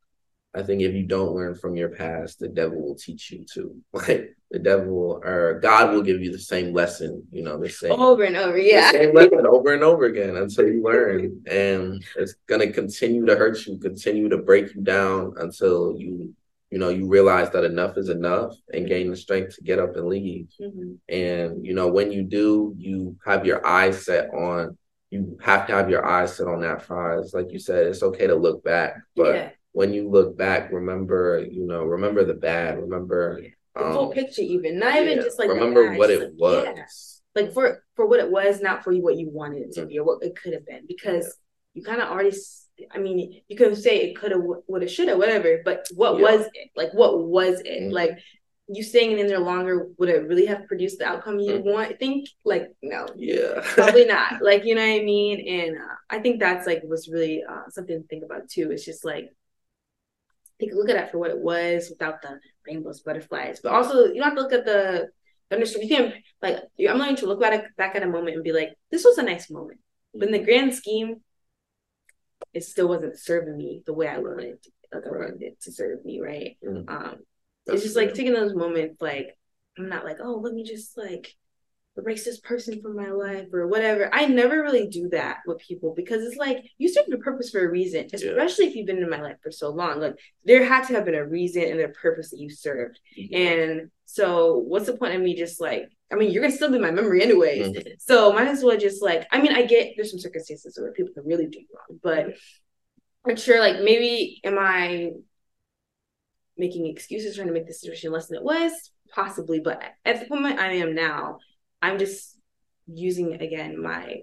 [0.53, 3.77] I think if you don't learn from your past, the devil will teach you to.
[3.93, 7.93] Like the devil or God will give you the same lesson, you know, the same
[7.93, 8.91] over and over, yeah.
[8.91, 11.43] same lesson over and over again until you learn.
[11.47, 16.35] And it's gonna continue to hurt you, continue to break you down until you,
[16.71, 19.95] you know, you realize that enough is enough and gain the strength to get up
[19.95, 20.49] and leave.
[20.61, 20.95] Mm-hmm.
[21.09, 24.77] And you know, when you do, you have your eyes set on
[25.11, 27.35] you have to have your eyes set on that prize.
[27.35, 31.47] Like you said, it's okay to look back, but yeah when you look back, remember,
[31.49, 33.41] you know, remember the bad, remember
[33.75, 36.65] the um, full picture, even not yeah, even just like remember what it like, was.
[36.77, 37.43] Yeah.
[37.43, 40.05] Like for for what it was, not for what you wanted it to be or
[40.05, 41.27] what it could have been, because
[41.75, 41.81] yeah.
[41.81, 42.37] you kind of already.
[42.91, 45.61] I mean, you could say it could have, would have, should have, whatever.
[45.63, 46.71] But what was it?
[46.75, 47.83] Like, what was it?
[47.83, 47.93] Mm-hmm.
[47.93, 48.19] Like,
[48.73, 51.69] you staying in there longer would it really have produced the outcome you mm-hmm.
[51.69, 51.91] want?
[51.91, 54.43] I think like no, yeah, probably not.
[54.43, 55.47] Like you know what I mean?
[55.47, 58.71] And uh, I think that's like was really uh, something to think about too.
[58.71, 59.31] It's just like
[60.61, 63.61] take a look at it for what it was without the rainbows, butterflies.
[63.61, 65.09] But also, you don't have to look at the
[65.51, 65.89] understand.
[65.89, 66.59] You can like
[66.89, 69.19] I'm learning to look back at, back at a moment and be like, this was
[69.19, 69.81] a nice moment.
[70.15, 71.23] But in the grand scheme,
[72.53, 75.73] it still wasn't serving me the way I wanted it, like I wanted it to
[75.73, 76.57] serve me, right?
[76.65, 76.89] Mm-hmm.
[76.89, 77.17] Um,
[77.73, 79.37] it's just like taking those moments, like
[79.79, 81.35] I'm not like, oh, let me just like
[81.97, 84.09] erase this person from my life or whatever.
[84.13, 87.65] I never really do that with people because it's like you serve a purpose for
[87.65, 88.71] a reason, especially yeah.
[88.71, 90.01] if you've been in my life for so long.
[90.01, 93.01] Like there had to have been a reason and a purpose that you served.
[93.19, 93.35] Mm-hmm.
[93.35, 96.79] And so what's the point of me just like I mean, you're gonna still be
[96.79, 97.69] my memory anyways.
[97.69, 97.89] Mm-hmm.
[97.99, 101.15] So might as well just like I mean, I get there's some circumstances where people
[101.15, 102.35] can really do wrong, but
[103.29, 105.13] I'm sure like maybe am I
[106.61, 108.93] making excuses trying to make the situation less than it was?
[109.13, 111.39] Possibly, but at the moment I am now,
[111.83, 112.39] I'm just
[112.87, 114.23] using again my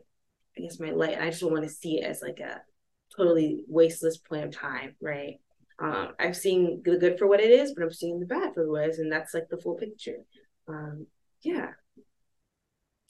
[0.57, 1.19] I guess my light.
[1.19, 2.61] I just don't want to see it as like a
[3.15, 5.39] totally wasteless point of time, right?
[5.79, 8.69] Um, I've seen the good for what it is, but I'm seeing the bad for
[8.69, 10.17] what it is, and that's like the full picture.
[10.67, 11.05] Um,
[11.41, 11.71] yeah.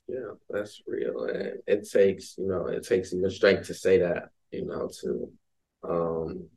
[0.07, 1.25] Yeah, that's real.
[1.25, 5.31] And it takes, you know, it takes even strength to say that, you know, to
[5.83, 6.47] um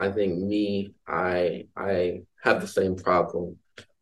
[0.00, 3.58] I think me, I I have the same problem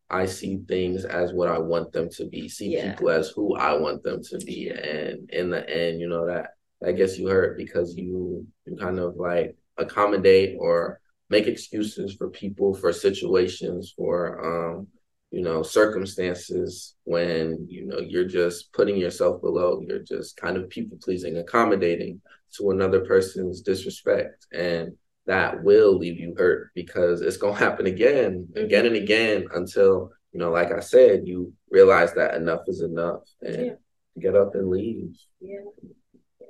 [0.09, 2.91] I see things as what I want them to be, see yeah.
[2.91, 4.69] people as who I want them to be.
[4.69, 6.51] And in the end, you know, that
[6.85, 12.29] I guess you hurt because you you kind of like accommodate or make excuses for
[12.29, 14.87] people, for situations, for um,
[15.31, 20.69] you know, circumstances when, you know, you're just putting yourself below, you're just kind of
[20.69, 22.21] people pleasing, accommodating
[22.53, 24.47] to another person's disrespect.
[24.53, 24.93] And
[25.27, 28.65] that will leave you hurt because it's gonna happen again, mm-hmm.
[28.65, 33.21] again and again until, you know, like I said, you realize that enough is enough
[33.41, 33.73] and yeah.
[34.19, 35.15] get up and leave.
[35.39, 35.59] Yeah.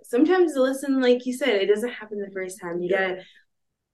[0.04, 2.82] Sometimes listen, like you said, it doesn't happen the first time.
[2.82, 3.24] You gotta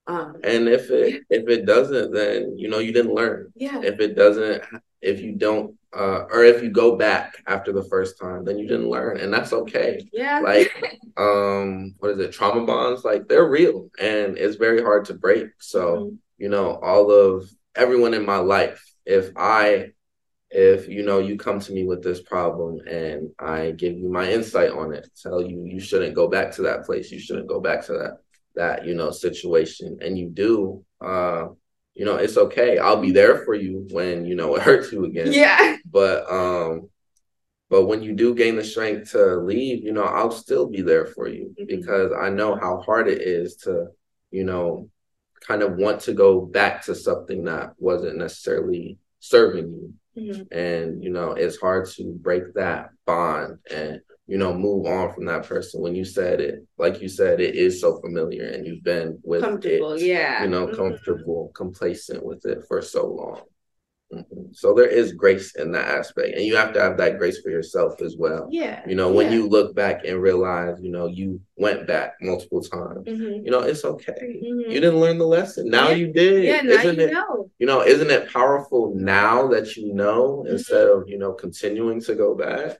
[0.05, 3.51] um, and if it if it doesn't, then you know you didn't learn.
[3.55, 3.81] Yeah.
[3.81, 4.63] If it doesn't,
[5.03, 8.67] if you don't, uh, or if you go back after the first time, then you
[8.67, 10.07] didn't learn, and that's okay.
[10.11, 10.39] Yeah.
[10.39, 10.71] Like,
[11.17, 12.31] um, what is it?
[12.31, 15.47] Trauma bonds, like they're real, and it's very hard to break.
[15.59, 16.15] So mm-hmm.
[16.37, 19.91] you know, all of everyone in my life, if I
[20.49, 24.31] if you know you come to me with this problem and I give you my
[24.31, 27.59] insight on it, tell you you shouldn't go back to that place, you shouldn't go
[27.59, 28.17] back to that
[28.55, 31.47] that you know situation and you do uh
[31.95, 35.05] you know it's okay i'll be there for you when you know it hurts you
[35.05, 36.89] again yeah but um
[37.69, 41.05] but when you do gain the strength to leave you know i'll still be there
[41.05, 41.65] for you mm-hmm.
[41.65, 43.87] because i know how hard it is to
[44.31, 44.89] you know
[45.41, 50.57] kind of want to go back to something that wasn't necessarily serving you mm-hmm.
[50.57, 55.25] and you know it's hard to break that bond and you know, move on from
[55.25, 55.81] that person.
[55.81, 59.41] When you said it, like you said, it is so familiar and you've been with
[59.41, 60.43] comfortable, it, yeah.
[60.43, 60.75] You know, mm-hmm.
[60.75, 63.41] comfortable, complacent with it for so long.
[64.13, 64.53] Mm-hmm.
[64.53, 66.37] So there is grace in that aspect.
[66.37, 68.47] And you have to have that grace for yourself as well.
[68.51, 68.81] Yeah.
[68.87, 69.33] You know, when yeah.
[69.33, 73.45] you look back and realize, you know, you went back multiple times, mm-hmm.
[73.45, 74.13] you know, it's okay.
[74.13, 74.71] Mm-hmm.
[74.71, 75.67] You didn't learn the lesson.
[75.67, 75.95] Now yeah.
[75.95, 76.43] you did.
[76.43, 77.49] Yeah, now isn't you it, know.
[77.59, 80.53] You know, isn't it powerful now that you know mm-hmm.
[80.53, 82.77] instead of, you know, continuing to go back?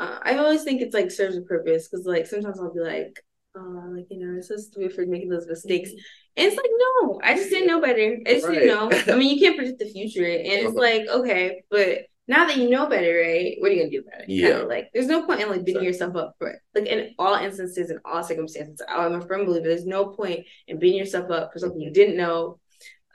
[0.00, 2.80] Mm-hmm uh, I always think it's like serves a purpose because like sometimes I'll be
[2.80, 3.22] like,
[3.56, 5.90] oh, like you know, it's so stupid for making those mistakes.
[6.36, 8.18] And it's like, no, I just didn't know better.
[8.26, 8.60] I just right.
[8.60, 9.12] didn't know.
[9.14, 10.80] I mean, you can't predict the future, and it's uh-huh.
[10.80, 13.56] like, okay, but now that you know better, right?
[13.58, 14.28] What are you gonna do about it?
[14.28, 14.50] Yeah.
[14.50, 16.60] Kind of like, there's no point in like beating yourself up for it.
[16.74, 19.66] Like in all instances, in all circumstances, I'm a firm believer.
[19.66, 22.60] There's no point in beating yourself up for something you didn't know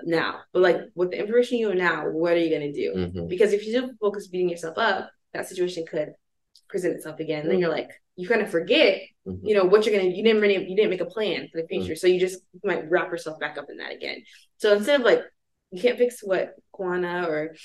[0.04, 0.42] now.
[0.52, 2.94] But like with the information you know now, what are you gonna do?
[2.94, 3.28] Mm-hmm.
[3.28, 6.14] Because if you just focus beating yourself up, that situation could
[6.68, 7.42] present itself again.
[7.42, 7.50] Mm-hmm.
[7.50, 9.46] Then you're like, you kind of forget, mm-hmm.
[9.46, 10.10] you know, what you're gonna.
[10.10, 11.98] You didn't really, you didn't make a plan for the future, mm-hmm.
[11.98, 14.24] so you just might wrap yourself back up in that again.
[14.58, 15.22] So instead of like,
[15.72, 17.56] you can't fix what Ku'Juana or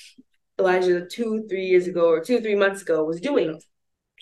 [0.59, 3.61] Elijah two, three years ago or two, three months ago was doing.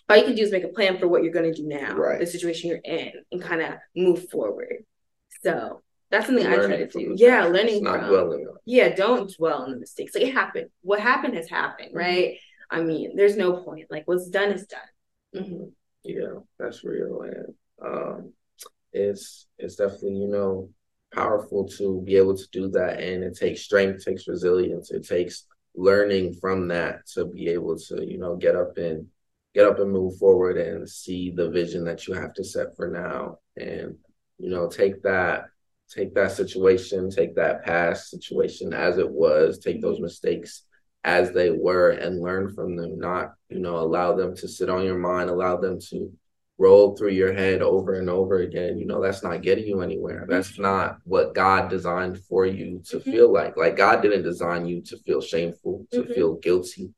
[0.08, 2.18] All you can do is make a plan for what you're gonna do now, right.
[2.18, 4.84] the situation you're in, and kind of move forward.
[5.42, 7.14] So that's something learning I try to do.
[7.16, 8.46] Yeah, learning from.
[8.64, 10.14] Yeah, don't dwell on the mistakes.
[10.14, 10.70] Like it happened.
[10.80, 11.98] What happened has happened, mm-hmm.
[11.98, 12.38] right?
[12.70, 13.86] I mean, there's no point.
[13.90, 15.42] Like what's done is done.
[15.42, 15.64] Mm-hmm.
[16.04, 17.54] Yeah, that's real, and
[17.84, 18.32] um,
[18.92, 20.70] it's it's definitely you know
[21.12, 25.06] powerful to be able to do that, and it takes strength, it takes resilience, it
[25.06, 25.44] takes
[25.74, 29.06] learning from that to be able to you know get up and
[29.54, 32.88] get up and move forward and see the vision that you have to set for
[32.88, 33.96] now, and
[34.38, 35.46] you know take that
[35.90, 40.64] take that situation, take that past situation as it was, take those mistakes
[41.04, 44.84] as they were and learn from them, not, you know, allow them to sit on
[44.84, 46.12] your mind, allow them to
[46.58, 48.78] roll through your head over and over again.
[48.78, 50.26] You know, that's not getting you anywhere.
[50.28, 53.10] That's not what God designed for you to mm-hmm.
[53.10, 53.56] feel like.
[53.56, 56.12] Like God didn't design you to feel shameful, to mm-hmm.
[56.12, 56.90] feel guilty.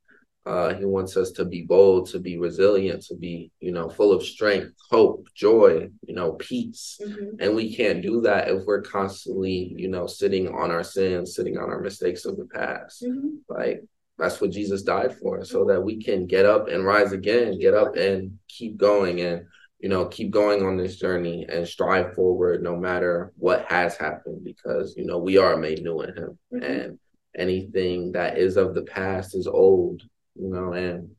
[0.51, 4.11] Uh, he wants us to be bold, to be resilient, to be, you know, full
[4.12, 7.01] of strength, hope, joy, you know, peace.
[7.01, 7.36] Mm-hmm.
[7.38, 11.57] And we can't do that if we're constantly, you know, sitting on our sins, sitting
[11.57, 13.05] on our mistakes of the past.
[13.05, 13.28] Mm-hmm.
[13.48, 13.84] Like
[14.18, 17.74] that's what Jesus died for, so that we can get up and rise again, get
[17.74, 19.46] up and keep going and
[19.78, 24.42] you know, keep going on this journey and strive forward no matter what has happened
[24.44, 26.38] because you know we are made new in him.
[26.53, 26.64] Mm-hmm.
[26.64, 26.98] And
[27.38, 30.03] anything that is of the past is old,
[30.35, 31.11] you know, and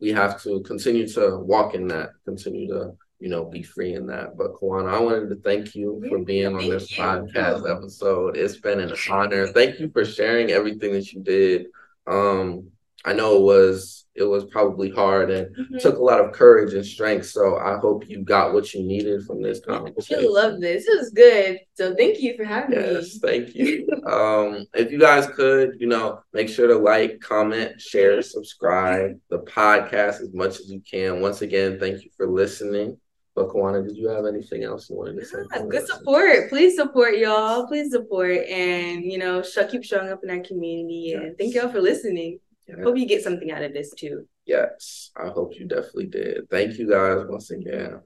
[0.00, 4.06] we have to continue to walk in that, continue to you know, be free in
[4.06, 4.36] that.
[4.36, 8.36] But Ku'Juana, I wanted to thank you for being on this podcast episode.
[8.36, 9.48] It's been an honor.
[9.48, 11.66] Thank you for sharing everything that you did.
[12.06, 12.70] Um,
[13.04, 15.78] I know it was it was probably hard and mm-hmm.
[15.78, 17.26] took a lot of courage and strength.
[17.26, 20.24] So I hope you got what you needed from this conversation.
[20.24, 20.86] I love this.
[20.86, 21.60] This was good.
[21.74, 22.94] So thank you for having yes, me.
[22.94, 23.88] Yes, thank you.
[24.06, 29.38] um, if you guys could, you know, make sure to like, comment, share, subscribe the
[29.40, 31.20] podcast as much as you can.
[31.20, 32.98] Once again, thank you for listening.
[33.38, 35.38] But Ku'Juana, did you have anything else you wanted to say?
[35.54, 36.48] Yeah, good support.
[36.48, 37.68] Please support y'all.
[37.68, 41.10] Please support and you know, sh- keep showing up in our community.
[41.12, 41.22] Yes.
[41.22, 42.40] And thank y'all for listening.
[42.68, 42.78] Yes.
[42.82, 44.28] Hope you get something out of this too.
[44.44, 46.48] Yes, I hope you definitely did.
[46.50, 48.00] Thank you guys once again.